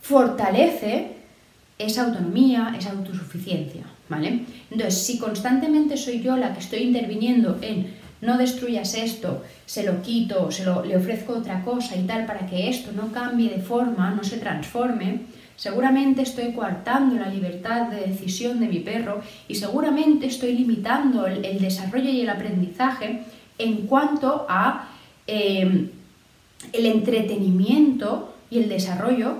fortalece 0.00 1.16
esa 1.76 2.04
autonomía, 2.04 2.72
esa 2.78 2.92
autosuficiencia, 2.92 3.82
¿vale? 4.08 4.44
Entonces, 4.70 5.02
si 5.02 5.18
constantemente 5.18 5.96
soy 5.96 6.20
yo 6.20 6.36
la 6.36 6.52
que 6.52 6.60
estoy 6.60 6.80
interviniendo 6.80 7.58
en 7.60 8.02
no 8.20 8.38
destruyas 8.38 8.94
esto, 8.94 9.42
se 9.66 9.82
lo 9.82 10.00
quito, 10.00 10.50
se 10.50 10.64
lo, 10.64 10.84
le 10.84 10.96
ofrezco 10.96 11.34
otra 11.34 11.62
cosa 11.62 11.94
y 11.96 12.04
tal 12.04 12.24
para 12.24 12.46
que 12.46 12.70
esto 12.70 12.92
no 12.92 13.12
cambie 13.12 13.50
de 13.50 13.60
forma, 13.60 14.10
no 14.12 14.24
se 14.24 14.38
transforme, 14.38 15.20
Seguramente 15.56 16.22
estoy 16.22 16.52
coartando 16.52 17.14
la 17.14 17.28
libertad 17.28 17.88
de 17.88 18.06
decisión 18.06 18.58
de 18.58 18.66
mi 18.66 18.80
perro 18.80 19.22
y 19.46 19.54
seguramente 19.54 20.26
estoy 20.26 20.54
limitando 20.54 21.26
el, 21.26 21.60
desarrollo 21.60 22.10
y 22.10 22.22
el 22.22 22.28
aprendizaje 22.28 23.20
en 23.58 23.86
cuanto 23.86 24.46
a 24.48 24.88
em, 25.26 25.90
el 26.72 26.86
entretenimiento 26.86 28.34
y 28.50 28.58
el 28.58 28.68
desarrollo 28.68 29.36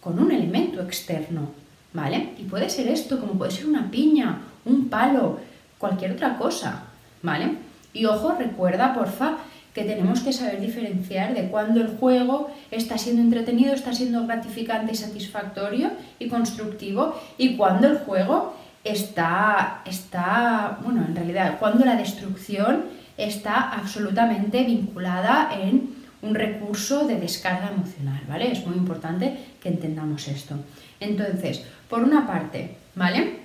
con 0.00 0.18
un 0.18 0.32
elemento 0.32 0.82
externo, 0.82 1.50
¿vale? 1.94 2.34
Y 2.38 2.42
puede 2.42 2.68
ser 2.68 2.88
esto, 2.88 3.18
como 3.18 3.32
puede 3.32 3.52
ser 3.52 3.66
una 3.66 3.90
piña, 3.90 4.42
un 4.66 4.90
palo, 4.90 5.38
cualquier 5.78 6.12
otra 6.12 6.36
cosa, 6.36 6.82
¿vale? 7.22 7.56
Y 7.94 8.04
ojo, 8.04 8.34
recuerda, 8.38 8.92
porfa, 8.92 9.38
que 9.72 9.84
tenemos 9.84 10.20
que 10.20 10.32
saber 10.32 10.60
diferenciar 10.60 11.34
de 11.34 11.48
cuándo 11.48 11.80
el 11.80 11.96
juego 11.96 12.50
está 12.70 12.98
siendo 12.98 13.22
entretenido, 13.22 13.74
está 13.74 13.92
siendo 13.92 14.26
gratificante 14.26 14.92
y 14.92 14.96
satisfactorio 14.96 15.90
y 16.18 16.28
constructivo 16.28 17.20
y 17.38 17.56
cuándo 17.56 17.88
el 17.88 17.98
juego 17.98 18.54
está, 18.84 19.82
está, 19.84 20.78
bueno, 20.84 21.04
en 21.06 21.16
realidad, 21.16 21.56
cuando 21.58 21.84
la 21.84 21.96
destrucción 21.96 22.84
está 23.16 23.70
absolutamente 23.70 24.62
vinculada 24.64 25.50
en 25.60 25.94
un 26.22 26.34
recurso 26.34 27.06
de 27.06 27.18
descarga 27.20 27.70
emocional, 27.70 28.22
¿vale? 28.28 28.50
Es 28.52 28.66
muy 28.66 28.76
importante 28.76 29.36
que 29.60 29.68
entendamos 29.68 30.28
esto. 30.28 30.56
Entonces, 31.04 31.62
por 31.88 32.02
una 32.02 32.26
parte, 32.26 32.76
¿vale? 32.94 33.40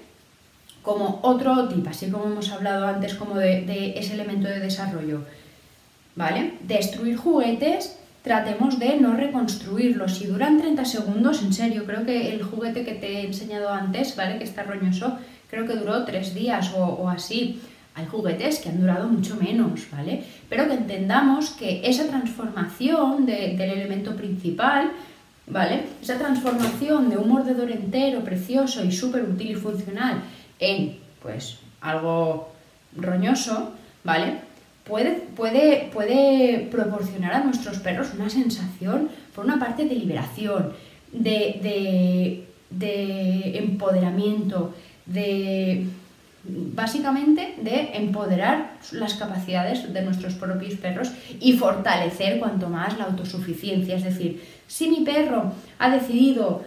Como 0.82 1.20
otro 1.24 1.68
tip, 1.68 1.88
así 1.88 2.10
como 2.10 2.26
hemos 2.26 2.52
hablado 2.52 2.88
antes 2.88 3.14
como 3.16 3.36
de, 3.36 3.94
ese 3.98 4.14
elemento 4.14 4.48
de 4.48 4.60
desarrollo, 4.60 5.24
¿vale? 6.16 6.54
Destruir 6.62 7.18
juguetes, 7.18 8.00
tratemos 8.24 8.80
de 8.80 8.98
no 8.98 9.14
reconstruirlos. 9.14 10.18
Si 10.18 10.28
duran 10.28 10.58
30 10.58 10.86
segundos, 10.86 11.42
en 11.44 11.54
serio, 11.54 11.86
creo 11.86 12.06
que 12.06 12.34
el 12.34 12.44
juguete 12.44 12.86
que 12.86 12.94
te 12.94 13.20
he 13.20 13.26
enseñado 13.26 13.70
antes, 13.70 14.16
¿vale? 14.16 14.38
Que 14.38 14.46
está 14.46 14.64
roñoso, 14.64 15.18
creo 15.50 15.66
que 15.68 15.76
duró 15.76 16.06
3 16.06 16.34
días 16.34 16.72
o, 16.76 17.10
así. 17.10 17.62
Hay 17.96 18.06
juguetes 18.06 18.60
que 18.60 18.70
han 18.70 18.80
durado 18.80 19.10
mucho 19.10 19.36
menos, 19.36 19.88
¿vale? 19.92 20.24
Pero 20.48 20.68
que 20.68 20.76
entendamos 20.76 21.50
que 21.50 21.82
esa 21.84 22.08
transformación 22.08 23.26
del 23.26 23.60
elemento 23.60 24.16
principal, 24.16 24.92
¿vale? 25.50 25.84
Esa 26.02 26.18
transformación 26.18 27.10
de 27.10 27.18
un 27.18 27.30
mordedor 27.30 27.72
entero, 27.72 28.24
precioso 28.24 28.84
y 28.84 28.92
súper 28.92 29.24
útil 29.24 29.52
y 29.52 29.56
funcional 29.56 30.22
en, 30.60 30.98
pues, 31.22 31.60
algo 31.82 32.50
roñoso, 32.96 33.72
¿vale? 34.04 34.50
puede, 34.90 35.90
puede, 35.94 36.68
proporcionar 36.72 37.34
a 37.34 37.44
nuestros 37.44 37.78
perros 37.80 38.10
una 38.16 38.30
sensación, 38.30 39.10
por 39.36 39.46
una 39.46 39.60
parte, 39.60 39.86
de 39.86 39.96
liberación, 39.96 40.74
de, 41.12 42.46
empoderamiento, 43.56 44.74
de 45.06 45.86
básicamente 46.44 47.56
de 47.62 47.92
empoderar 47.94 48.78
las 48.92 49.16
capacidades 49.16 49.92
de 49.94 50.02
nuestros 50.02 50.36
propios 50.36 50.76
perros 50.76 51.12
y 51.40 51.54
fortalecer 51.54 52.40
cuanto 52.40 52.70
más 52.70 52.98
la 52.98 53.06
autosuficiencia. 53.06 53.98
Es 53.98 54.04
decir, 54.04 54.42
si 54.68 54.90
mi 54.90 55.02
perro 55.02 55.52
ha 55.80 55.90
decidido 55.90 56.64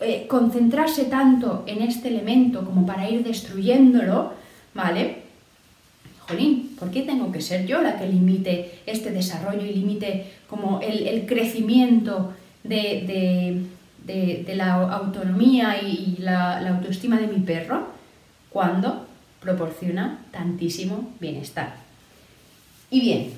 eh, 0.00 0.26
concentrarse 0.28 1.04
tanto 1.04 1.64
en 1.66 1.82
este 1.82 2.08
elemento 2.08 2.64
como 2.64 2.86
para 2.86 3.08
ir 3.08 3.24
destruyéndolo, 3.24 4.32
¿vale? 4.74 5.22
jolín, 6.20 6.76
¿por 6.78 6.90
qué 6.90 7.02
tengo 7.02 7.30
que 7.32 7.40
ser 7.40 7.66
yo 7.66 7.82
la 7.82 7.98
que 7.98 8.06
limite 8.06 8.80
este 8.86 9.10
desarrollo 9.10 9.64
y 9.64 9.74
limite 9.74 10.26
como 10.48 10.80
el, 10.80 11.26
crecimiento 11.26 12.32
de, 12.62 13.66
la 14.54 14.74
autonomía 14.74 15.82
y 15.82 16.16
la, 16.20 16.58
autoestima 16.68 17.18
de 17.18 17.26
mi 17.26 17.40
perro 17.40 17.88
cuando 18.52 19.06
proporciona 19.40 20.18
tantísimo 20.30 21.10
bienestar? 21.20 21.74
Y 22.90 23.00
bien, 23.00 23.32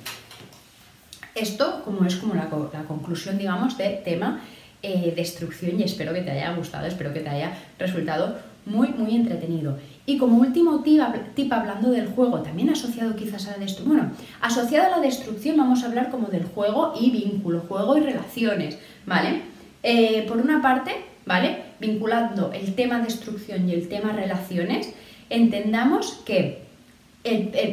esto 1.34 1.82
como 1.84 2.04
es 2.04 2.16
como 2.16 2.34
la, 2.34 2.48
conclusión, 2.48 3.38
digamos, 3.38 3.76
del 3.78 4.02
tema 4.02 4.40
eh, 4.82 5.12
destrucción 5.16 5.80
y 5.80 5.84
espero 5.84 6.12
que 6.12 6.22
te 6.22 6.30
haya 6.30 6.54
gustado, 6.54 6.86
espero 6.86 7.12
que 7.12 7.20
te 7.20 7.28
haya 7.28 7.56
resultado 7.78 8.38
muy, 8.66 8.88
muy 8.88 9.14
entretenido. 9.14 9.78
Y 10.06 10.18
como 10.18 10.38
último 10.38 10.82
tip, 10.82 11.52
hablando 11.52 11.90
del 11.90 12.08
juego, 12.08 12.40
también 12.40 12.70
asociado 12.70 13.16
quizás 13.16 13.46
a 13.48 13.52
la 13.52 13.58
destrucción, 13.58 13.96
bueno, 13.96 14.12
asociado 14.40 14.86
a 14.92 14.98
la 14.98 15.00
destrucción 15.00 15.56
vamos 15.56 15.82
a 15.82 15.86
hablar 15.86 16.10
como 16.10 16.28
del 16.28 16.44
juego 16.44 16.94
y 17.00 17.10
vínculo, 17.10 17.60
juego 17.60 17.96
y 17.96 18.00
relaciones, 18.00 18.78
¿vale? 19.06 19.42
Eh, 19.82 20.24
por 20.28 20.38
una 20.38 20.60
parte, 20.60 20.92
¿vale? 21.26 21.58
Vinculando 21.80 22.52
el 22.52 22.74
tema 22.74 23.00
destrucción 23.00 23.68
y 23.68 23.72
el 23.72 23.88
tema 23.88 24.12
relaciones, 24.12 24.92
entendamos 25.30 26.20
que 26.24 26.64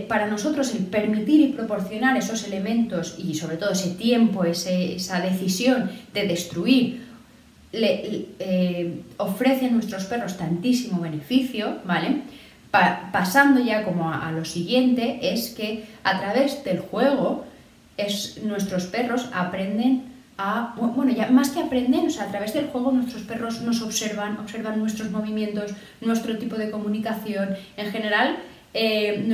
para 0.08 0.27
nosotros 0.27 0.74
el 0.74 0.86
permitir 0.86 1.41
y 1.41 1.51
proporcionar 1.51 2.15
esos 2.15 2.48
elementos 2.48 3.15
y 3.17 3.36
sobre 3.36 3.58
todo 3.58 3.72
ese 3.72 3.91
tiempo, 3.91 4.46
esa 4.46 5.20
decisión 5.20 5.91
de 6.13 6.27
destruir 6.27 7.01
le, 7.74 8.27
eh, 8.39 9.01
ofrece 9.17 9.67
a 9.67 9.70
nuestros 9.70 10.05
perros 10.05 10.38
tantísimo 10.38 11.01
beneficio, 11.01 11.77
¿vale? 11.86 12.22
pasando 12.72 13.60
ya 13.62 13.84
como 13.84 14.10
a, 14.10 14.31
lo 14.31 14.46
siguiente, 14.46 15.20
es 15.22 15.50
que 15.50 15.84
a 16.05 16.20
través 16.20 16.63
del 16.63 16.79
juego 16.79 17.43
es, 17.98 18.41
nuestros 18.43 18.86
perros 18.86 19.27
aprenden 19.34 20.03
bueno, 20.75 21.12
ya 21.12 21.29
más 21.29 21.50
que 21.50 21.60
aprenden, 21.60 22.07
o 22.07 22.10
sea, 22.10 22.25
a 22.25 22.27
través 22.27 22.53
del 22.53 22.67
juego 22.67 22.91
nuestros 22.91 23.24
perros 23.24 23.62
nos 23.62 23.81
observan, 23.81 24.38
observan 24.38 24.79
nuestros 24.79 25.12
movimientos, 25.12 25.71
nuestro 26.01 26.38
tipo 26.38 26.55
de 26.55 26.71
comunicación, 26.71 27.50
en 27.77 27.91
general 27.91 28.38
eh, 28.74 29.25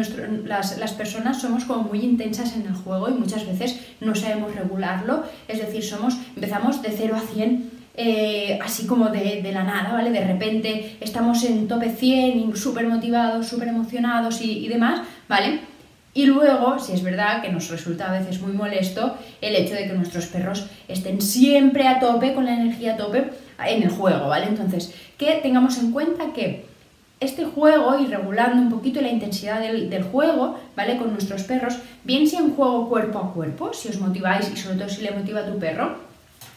las, 0.45 0.93
personas 0.93 1.41
somos 1.41 1.65
como 1.65 1.83
muy 1.83 1.99
intensas 1.99 2.55
en 2.55 2.65
el 2.65 2.73
juego 2.73 3.09
y 3.09 3.13
muchas 3.13 3.45
veces 3.45 3.79
no 4.01 4.15
sabemos 4.15 4.55
regularlo, 4.55 5.23
es 5.47 5.59
decir, 5.59 5.83
somos, 5.83 6.17
empezamos 6.35 6.81
de 6.81 6.89
0 6.91 7.15
a 7.15 7.19
100 7.19 7.77
eh, 7.99 8.59
así 8.63 8.85
como 8.85 9.09
de, 9.09 9.41
la 9.51 9.63
nada, 9.63 9.91
¿vale? 9.91 10.11
De 10.11 10.23
repente 10.23 10.97
estamos 10.99 11.43
en 11.43 11.67
tope 11.67 11.89
100 11.89 12.39
y 12.39 12.55
súper 12.55 12.87
motivados, 12.87 13.47
súper 13.47 13.69
emocionados 13.69 14.41
y 14.41 14.67
demás, 14.67 15.01
¿vale? 15.27 15.59
Y 16.17 16.25
luego, 16.25 16.79
si 16.79 16.93
es 16.93 17.03
verdad 17.03 17.43
que 17.43 17.51
nos 17.51 17.69
resulta 17.69 18.09
a 18.09 18.19
veces 18.19 18.41
muy 18.41 18.51
molesto 18.51 19.15
el 19.39 19.55
hecho 19.55 19.75
de 19.75 19.85
que 19.85 19.93
nuestros 19.93 20.25
perros 20.25 20.65
estén 20.87 21.21
siempre 21.21 21.87
a 21.87 21.99
tope, 21.99 22.33
con 22.33 22.45
la 22.45 22.55
energía 22.55 22.95
a 22.95 22.97
tope 22.97 23.29
en 23.63 23.83
el 23.83 23.89
juego, 23.89 24.27
¿vale? 24.27 24.47
Entonces, 24.47 24.95
que 25.15 25.35
tengamos 25.43 25.77
en 25.77 25.91
cuenta 25.91 26.33
que 26.33 26.65
este 27.19 27.45
juego 27.45 27.99
y 27.99 28.07
regulando 28.07 28.63
un 28.63 28.71
poquito 28.71 28.99
la 28.99 29.09
intensidad 29.09 29.59
del, 29.61 30.03
juego, 30.05 30.59
¿vale? 30.75 30.97
Con 30.97 31.11
nuestros 31.11 31.43
perros, 31.43 31.77
bien 32.03 32.27
sea 32.27 32.41
un 32.41 32.55
juego 32.55 32.89
cuerpo 32.89 33.19
a 33.19 33.31
cuerpo, 33.31 33.71
si 33.75 33.89
os 33.89 33.99
motiváis 33.99 34.51
y 34.51 34.57
sobre 34.57 34.77
todo 34.77 34.89
si 34.89 35.03
le 35.03 35.11
motiva 35.11 35.41
a 35.41 35.45
tu 35.45 35.59
perro, 35.59 35.97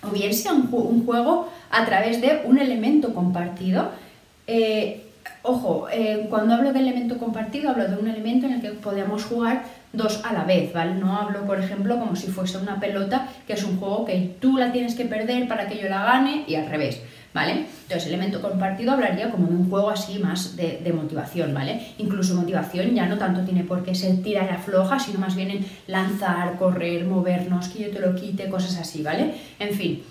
o 0.02 0.10
bien 0.10 0.32
sea 0.32 0.54
un, 0.54 1.04
juego 1.04 1.50
a 1.70 1.84
través 1.84 2.22
de 2.22 2.40
un 2.46 2.56
elemento 2.58 3.12
compartido. 3.12 3.90
Eh, 4.46 5.09
Ojo, 5.42 5.88
eh, 5.90 6.26
cuando 6.28 6.54
hablo 6.54 6.72
de 6.72 6.80
elemento 6.80 7.16
compartido, 7.16 7.70
hablo 7.70 7.88
de 7.88 7.96
un 7.96 8.08
elemento 8.08 8.46
en 8.46 8.54
el 8.54 8.60
que 8.60 8.70
podemos 8.70 9.24
jugar 9.24 9.62
dos 9.92 10.22
a 10.24 10.34
la 10.34 10.44
vez, 10.44 10.72
¿vale? 10.72 10.94
No 10.94 11.16
hablo, 11.16 11.46
por 11.46 11.58
ejemplo, 11.58 11.98
como 11.98 12.14
si 12.14 12.26
fuese 12.26 12.58
una 12.58 12.78
pelota, 12.78 13.26
que 13.46 13.54
es 13.54 13.64
un 13.64 13.78
juego 13.78 14.04
que 14.04 14.36
tú 14.38 14.58
la 14.58 14.70
tienes 14.70 14.94
que 14.94 15.06
perder 15.06 15.48
para 15.48 15.66
que 15.66 15.78
yo 15.78 15.88
la 15.88 16.04
gane 16.04 16.44
y 16.46 16.56
al 16.56 16.68
revés, 16.68 17.00
¿vale? 17.32 17.64
Entonces, 17.82 18.06
elemento 18.06 18.42
compartido 18.42 18.92
hablaría 18.92 19.30
como 19.30 19.46
de 19.46 19.54
un 19.54 19.70
juego 19.70 19.88
así 19.88 20.18
más 20.18 20.56
de, 20.56 20.92
motivación, 20.94 21.54
¿vale? 21.54 21.94
Incluso 21.96 22.34
motivación 22.34 22.94
ya 22.94 23.06
no 23.06 23.16
tanto 23.16 23.40
tiene 23.40 23.64
por 23.64 23.82
qué 23.82 23.94
ser 23.94 24.22
tirar 24.22 24.48
y 24.50 24.54
afloja, 24.54 24.98
sino 24.98 25.20
más 25.20 25.34
bien 25.34 25.50
en 25.50 25.66
lanzar, 25.86 26.56
correr, 26.58 27.06
movernos, 27.06 27.68
que 27.68 27.84
yo 27.84 27.90
te 27.90 27.98
lo 27.98 28.14
quite, 28.14 28.50
cosas 28.50 28.76
así, 28.76 29.02
¿vale? 29.02 29.34
En 29.58 29.74
fin, 29.74 30.02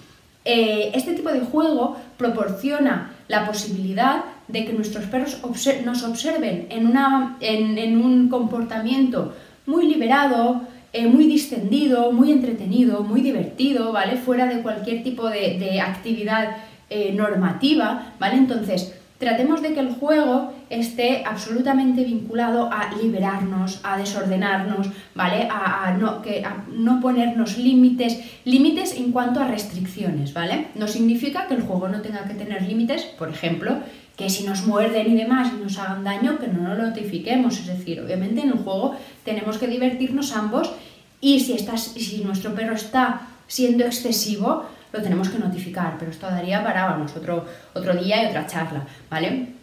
eh, 0.43 0.91
este 0.95 1.13
tipo 1.13 1.29
de 1.29 1.41
juego 1.41 1.97
proporciona 2.17 3.11
la 3.27 3.45
posibilidad 3.45 4.23
de 4.49 4.65
que 4.65 4.73
nuestros 4.73 5.05
perros 5.05 5.39
nos 5.85 6.03
observen 6.03 6.67
en, 6.69 6.87
una, 6.87 7.37
en, 7.39 7.97
un 8.03 8.29
comportamiento 8.29 9.33
muy 9.65 9.87
liberado, 9.87 10.61
eh, 10.91 11.07
muy 11.07 11.27
distendido, 11.27 12.11
muy 12.11 12.31
entretenido, 12.31 13.03
muy 13.03 13.21
divertido, 13.21 13.93
¿vale? 13.93 14.17
Fuera 14.17 14.47
de 14.47 14.61
cualquier 14.61 15.03
tipo 15.03 15.29
de, 15.29 15.79
actividad 15.79 16.57
eh, 16.89 17.13
normativa, 17.13 18.13
¿vale? 18.19 18.37
Entonces, 18.37 18.95
tratemos 19.19 19.61
de 19.61 19.73
que 19.73 19.81
el 19.81 19.91
juego 19.91 20.53
esté 20.71 21.23
absolutamente 21.25 22.03
vinculado 22.03 22.71
a 22.71 22.95
liberarnos, 22.95 23.81
a 23.83 23.97
desordenarnos, 23.97 24.87
¿vale? 25.13 25.47
A, 25.51 25.95
no, 25.99 26.23
que, 26.23 26.43
a 26.43 26.63
no 26.71 26.99
ponernos 27.01 27.59
límites, 27.59 28.19
límites 28.45 28.95
en 28.95 29.11
cuanto 29.11 29.41
a 29.41 29.47
restricciones, 29.47 30.33
¿vale? 30.33 30.67
No 30.73 30.87
significa 30.87 31.47
que 31.47 31.53
el 31.53 31.61
juego 31.61 31.87
no 31.87 32.01
tenga 32.01 32.23
que 32.23 32.33
tener 32.33 32.63
límites, 32.63 33.03
por 33.03 33.29
ejemplo, 33.29 33.77
que 34.19 34.29
si 34.29 34.43
nos 34.43 34.67
muerden 34.67 35.13
y 35.13 35.15
demás 35.15 35.47
y 35.55 35.63
nos 35.63 35.79
hagan 35.79 36.03
daño, 36.03 36.39
que 36.39 36.47
no 36.47 36.75
lo 36.75 36.87
notifiquemos. 36.87 37.57
Es 37.57 37.67
decir, 37.67 38.01
obviamente 38.01 38.41
en 38.41 38.49
el 38.49 38.57
juego 38.57 38.93
tenemos 39.23 39.57
que 39.57 39.65
divertirnos 39.65 40.35
ambos 40.35 40.73
y 41.21 41.39
si, 41.39 41.53
estás, 41.53 41.83
si 41.95 42.21
nuestro 42.25 42.53
perro 42.53 42.75
está 42.75 43.21
siendo 43.47 43.85
excesivo, 43.85 44.65
lo 44.91 45.01
tenemos 45.01 45.29
que 45.29 45.39
notificar, 45.39 45.95
pero 45.97 46.11
esto 46.11 46.25
daría 46.25 46.61
para 46.61 47.01
otro, 47.15 47.45
otro 47.73 47.95
día 47.95 48.21
y 48.21 48.25
otra 48.25 48.45
charla, 48.45 48.83
¿vale? 49.09 49.53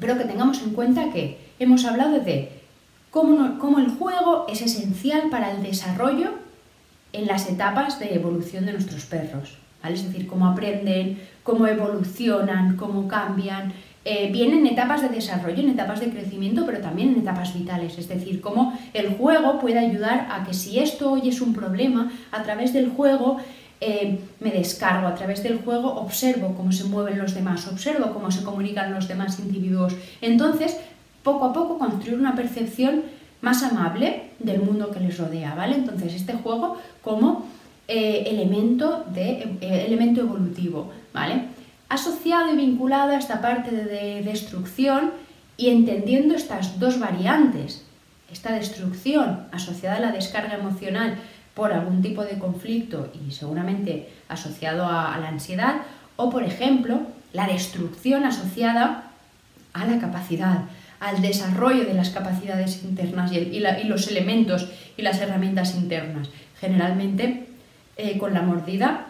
Pero 0.00 0.18
que 0.18 0.24
tengamos 0.24 0.60
en 0.60 0.70
cuenta 0.70 1.12
que 1.12 1.38
hemos 1.60 1.84
hablado 1.84 2.18
de 2.18 2.50
cómo, 3.12 3.60
cómo 3.60 3.78
el 3.78 3.90
juego 3.90 4.46
es 4.48 4.60
esencial 4.60 5.30
para 5.30 5.52
el 5.52 5.62
desarrollo 5.62 6.32
en 7.12 7.28
las 7.28 7.48
etapas 7.48 8.00
de 8.00 8.12
evolución 8.12 8.66
de 8.66 8.72
nuestros 8.72 9.06
perros. 9.06 9.56
Es 9.88 10.04
decir, 10.04 10.26
cómo 10.26 10.46
aprenden, 10.46 11.20
cómo 11.42 11.66
evolucionan, 11.66 12.76
cómo 12.76 13.08
cambian, 13.08 13.72
eh, 14.04 14.32
en 14.34 14.66
etapas 14.66 15.02
de 15.02 15.08
desarrollo, 15.08 15.62
en 15.62 15.70
etapas 15.70 16.00
de 16.00 16.10
crecimiento, 16.10 16.64
pero 16.64 16.80
también 16.80 17.10
en 17.10 17.20
etapas 17.20 17.52
vitales. 17.54 17.98
Es 17.98 18.08
decir, 18.08 18.40
cómo 18.40 18.78
el 18.94 19.10
juego 19.16 19.58
puede 19.58 19.78
ayudar 19.78 20.28
a 20.30 20.44
que 20.44 20.54
si 20.54 20.78
esto 20.78 21.12
hoy 21.12 21.28
es 21.28 21.40
un 21.40 21.52
problema, 21.52 22.10
a 22.32 22.42
través 22.42 22.72
del 22.72 22.90
juego 22.90 23.38
eh, 23.82 24.18
me 24.40 24.50
descargo 24.50 25.06
a 25.06 25.14
través 25.14 25.42
del 25.42 25.58
juego, 25.58 25.94
observo 25.94 26.54
cómo 26.54 26.70
se 26.70 26.84
mueven 26.84 27.18
los 27.18 27.34
demás, 27.34 27.66
observo 27.66 28.12
cómo 28.12 28.30
se 28.30 28.42
comunican 28.42 28.92
los 28.92 29.08
demás 29.08 29.38
individuos. 29.38 29.94
Entonces, 30.20 30.76
poco 31.22 31.46
a 31.46 31.52
poco 31.52 31.78
construir 31.78 32.18
una 32.18 32.34
percepción 32.34 33.02
más 33.40 33.62
amable 33.62 34.30
del 34.38 34.60
mundo 34.60 34.90
que 34.90 35.00
les 35.00 35.16
rodea, 35.16 35.54
¿vale? 35.54 35.76
Entonces, 35.76 36.14
este 36.14 36.34
juego 36.34 36.76
como 37.02 37.46
eh, 37.88 38.24
elemento, 38.26 39.04
de, 39.14 39.56
eh, 39.62 39.84
elemento 39.86 40.20
evolutivo, 40.20 40.90
¿vale? 41.14 41.44
Asociado 41.90 42.52
y 42.52 42.56
vinculado 42.56 43.10
a 43.10 43.18
esta 43.18 43.40
parte 43.40 43.72
de 43.72 44.22
destrucción 44.22 45.10
y 45.56 45.70
entendiendo 45.70 46.36
estas 46.36 46.78
dos 46.78 47.00
variantes, 47.00 47.84
esta 48.32 48.52
destrucción 48.52 49.48
asociada 49.50 49.96
a 49.96 50.00
la 50.00 50.12
descarga 50.12 50.54
emocional 50.54 51.16
por 51.52 51.72
algún 51.72 52.00
tipo 52.00 52.22
de 52.24 52.38
conflicto 52.38 53.12
y 53.12 53.32
seguramente 53.32 54.08
asociado 54.28 54.86
a, 54.86 55.18
la 55.18 55.30
ansiedad, 55.30 55.82
o 56.14 56.30
por 56.30 56.44
ejemplo, 56.44 57.00
la 57.32 57.48
destrucción 57.48 58.24
asociada 58.24 59.10
a 59.72 59.84
la 59.84 59.98
capacidad, 59.98 60.66
al 61.00 61.20
desarrollo 61.20 61.86
de 61.86 61.94
las 61.94 62.10
capacidades 62.10 62.84
internas 62.84 63.32
y, 63.32 63.60
los 63.84 64.06
elementos 64.06 64.70
y 64.96 65.02
las 65.02 65.20
herramientas 65.20 65.74
internas, 65.74 66.28
generalmente 66.60 67.48
eh, 67.96 68.16
con 68.16 68.32
la 68.32 68.42
mordida 68.42 69.06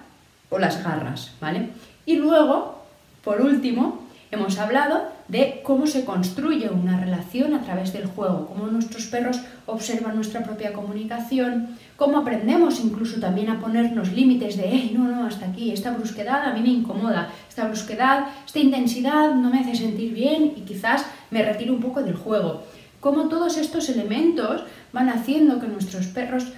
o 0.48 0.58
las 0.58 0.82
garras, 0.82 1.32
¿vale? 1.42 1.68
Y 2.10 2.16
luego, 2.16 2.74
por 3.22 3.40
último, 3.40 4.00
hemos 4.32 4.58
hablado 4.58 5.04
de 5.28 5.60
cómo 5.62 5.86
se 5.86 6.04
construye 6.04 6.68
una 6.68 6.98
relación 6.98 7.54
a 7.54 7.62
través 7.62 7.92
del 7.92 8.06
juego, 8.06 8.48
cómo 8.48 8.66
nuestros 8.66 9.06
perros 9.06 9.40
observan 9.66 10.16
nuestra 10.16 10.42
propia 10.42 10.72
comunicación, 10.72 11.68
cómo 11.94 12.18
aprendemos 12.18 12.80
incluso 12.80 13.20
también 13.20 13.48
a 13.48 13.60
ponernos 13.60 14.10
límites 14.10 14.56
de, 14.56 14.64
hey, 14.66 14.92
no, 14.92 15.04
no, 15.04 15.24
hasta 15.24 15.46
aquí, 15.46 15.70
esta 15.70 15.92
brusquedad 15.92 16.42
a 16.48 16.52
mí 16.52 16.62
me 16.62 16.70
incomoda, 16.80 17.30
esta 17.48 17.68
brusquedad, 17.68 18.26
esta 18.44 18.58
intensidad 18.58 19.32
no 19.36 19.48
me 19.48 19.60
hace 19.60 19.76
sentir 19.76 20.12
bien 20.12 20.54
y 20.56 20.62
quizás 20.62 21.06
me 21.30 21.44
retiro 21.44 21.72
un 21.72 21.80
poco 21.80 22.02
del 22.02 22.16
juego. 22.16 22.64
Cómo 22.98 23.28
todos 23.28 23.56
estos 23.56 23.88
elementos 23.88 24.64
van 24.92 25.10
haciendo 25.10 25.60
que 25.60 25.68
nuestros 25.68 26.08
perros 26.08 26.48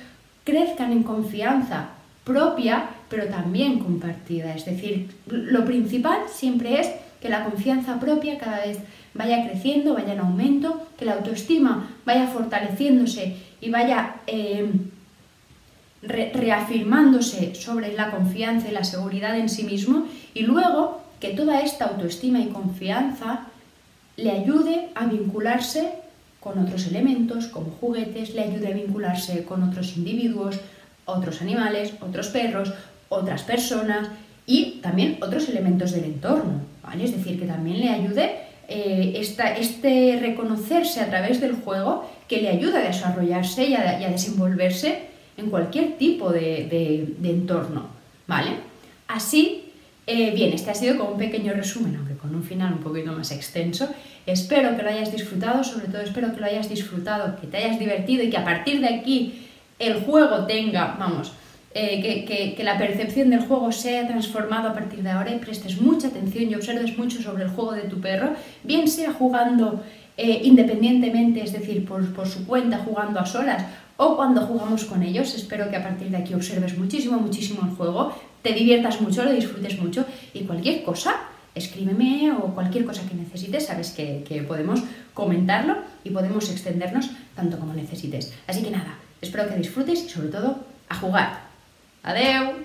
crezcan 0.44 0.92
en 0.92 1.02
confianza 1.02 1.90
propia, 2.24 2.88
pero 3.12 3.26
también 3.26 3.78
compartida. 3.78 4.54
Es 4.54 4.64
decir, 4.64 5.10
lo 5.26 5.66
principal 5.66 6.20
siempre 6.32 6.80
es 6.80 6.90
que 7.20 7.28
la 7.28 7.44
confianza 7.44 8.00
propia 8.00 8.38
cada 8.38 8.64
vez 8.64 8.78
vaya 9.12 9.46
creciendo, 9.46 9.92
vaya 9.92 10.14
en 10.14 10.20
aumento, 10.20 10.88
que 10.98 11.04
la 11.04 11.12
autoestima 11.12 11.90
vaya 12.06 12.26
fortaleciéndose 12.28 13.36
y 13.60 13.68
vaya 13.68 14.14
eh, 14.26 14.72
reafirmándose 16.00 17.54
sobre 17.54 17.92
la 17.92 18.10
confianza 18.10 18.70
y 18.70 18.72
la 18.72 18.84
seguridad 18.84 19.38
en 19.38 19.50
sí 19.50 19.64
mismo 19.64 20.06
y 20.32 20.44
luego 20.44 21.02
que 21.20 21.34
toda 21.34 21.60
esta 21.60 21.84
autoestima 21.84 22.40
y 22.40 22.46
confianza 22.46 23.46
le 24.16 24.30
ayude 24.30 24.88
a 24.94 25.04
vincularse 25.04 25.92
con 26.40 26.58
otros 26.58 26.86
elementos 26.86 27.48
como 27.48 27.72
juguetes, 27.72 28.34
le 28.34 28.44
ayude 28.44 28.68
a 28.68 28.74
vincularse 28.74 29.44
con 29.44 29.62
otros 29.62 29.98
individuos, 29.98 30.58
otros 31.04 31.42
animales, 31.42 31.92
otros 32.00 32.28
perros, 32.28 32.72
otras 33.12 33.42
personas 33.42 34.08
y 34.46 34.80
también 34.82 35.18
otros 35.20 35.48
elementos 35.48 35.92
del 35.92 36.04
entorno. 36.04 36.60
Es 37.00 37.16
decir, 37.16 37.38
que 37.38 37.46
también 37.46 37.80
le 37.80 37.88
ayude 37.88 38.36
eh, 38.68 39.14
este 39.58 40.18
reconocerse 40.20 41.00
a 41.00 41.08
través 41.08 41.40
del 41.40 41.54
juego 41.54 42.08
que 42.28 42.42
le 42.42 42.48
ayuda 42.48 42.80
a 42.80 42.82
desarrollarse 42.82 43.66
y 43.66 43.74
a, 43.74 44.08
desenvolverse 44.10 45.00
en 45.36 45.48
cualquier 45.48 45.96
tipo 45.96 46.30
de, 46.30 47.14
entorno, 47.22 47.86
¿vale? 48.26 48.50
Así, 49.08 49.72
eh, 50.06 50.32
bien, 50.34 50.52
este 50.52 50.70
ha 50.70 50.74
sido 50.74 50.98
como 50.98 51.12
un 51.12 51.18
pequeño 51.18 51.52
resumen, 51.54 51.96
aunque 51.96 52.14
con 52.14 52.34
un 52.34 52.42
final 52.42 52.74
un 52.74 52.80
poquito 52.80 53.12
más 53.12 53.30
extenso. 53.30 53.88
Espero 54.26 54.76
que 54.76 54.82
lo 54.82 54.90
hayas 54.90 55.12
disfrutado, 55.12 55.64
sobre 55.64 55.88
todo 55.88 56.02
espero 56.02 56.32
que 56.34 56.40
lo 56.40 56.46
hayas 56.46 56.68
disfrutado, 56.68 57.40
que 57.40 57.46
te 57.46 57.56
hayas 57.58 57.78
divertido 57.78 58.22
y 58.22 58.30
que 58.30 58.36
a 58.36 58.44
partir 58.44 58.80
de 58.80 58.88
aquí 58.88 59.48
el 59.78 60.02
juego 60.02 60.46
tenga, 60.46 60.96
vamos, 60.98 61.32
eh, 61.74 62.54
que, 62.56 62.62
la 62.62 62.76
percepción 62.76 63.30
del 63.30 63.40
juego 63.40 63.72
sea 63.72 64.06
transformado 64.06 64.68
a 64.68 64.74
partir 64.74 65.02
de 65.02 65.10
ahora 65.10 65.34
y 65.34 65.38
prestes 65.38 65.80
mucha 65.80 66.08
atención 66.08 66.50
y 66.50 66.54
observes 66.54 66.98
mucho 66.98 67.22
sobre 67.22 67.44
el 67.44 67.50
juego 67.50 67.72
de 67.72 67.82
tu 67.82 68.00
perro, 68.00 68.34
bien 68.62 68.88
sea 68.88 69.12
jugando 69.12 69.82
eh, 70.18 70.42
independientemente, 70.44 71.42
es 71.42 71.52
decir, 71.52 71.84
por, 71.86 72.12
por, 72.12 72.28
su 72.28 72.46
cuenta, 72.46 72.78
jugando 72.78 73.20
a 73.20 73.26
solas, 73.26 73.64
o 73.96 74.16
cuando 74.16 74.42
jugamos 74.42 74.84
con 74.84 75.02
ellos. 75.02 75.34
Espero 75.34 75.70
que 75.70 75.76
a 75.76 75.82
partir 75.82 76.10
de 76.10 76.18
aquí 76.18 76.34
observes 76.34 76.76
muchísimo, 76.76 77.18
muchísimo 77.18 77.66
el 77.66 77.74
juego, 77.74 78.12
te 78.42 78.52
diviertas 78.52 79.00
mucho, 79.00 79.24
lo 79.24 79.32
disfrutes 79.32 79.80
mucho 79.80 80.04
y 80.34 80.40
cualquier 80.40 80.82
cosa, 80.82 81.14
escríbeme 81.54 82.32
o 82.32 82.54
cualquier 82.54 82.84
cosa 82.84 83.08
que 83.08 83.14
necesites, 83.14 83.66
sabes 83.66 83.92
que, 83.92 84.24
que 84.28 84.42
podemos 84.42 84.82
comentarlo 85.14 85.76
y 86.04 86.10
podemos 86.10 86.50
extendernos 86.50 87.10
tanto 87.34 87.58
como 87.58 87.72
necesites. 87.72 88.34
Así 88.46 88.62
que 88.62 88.70
nada, 88.70 88.98
espero 89.22 89.48
que 89.48 89.56
disfrutes 89.56 90.04
y 90.04 90.08
sobre 90.08 90.28
todo 90.28 90.56
a 90.88 90.94
jugar. 90.96 91.51
Adeu! 92.04 92.64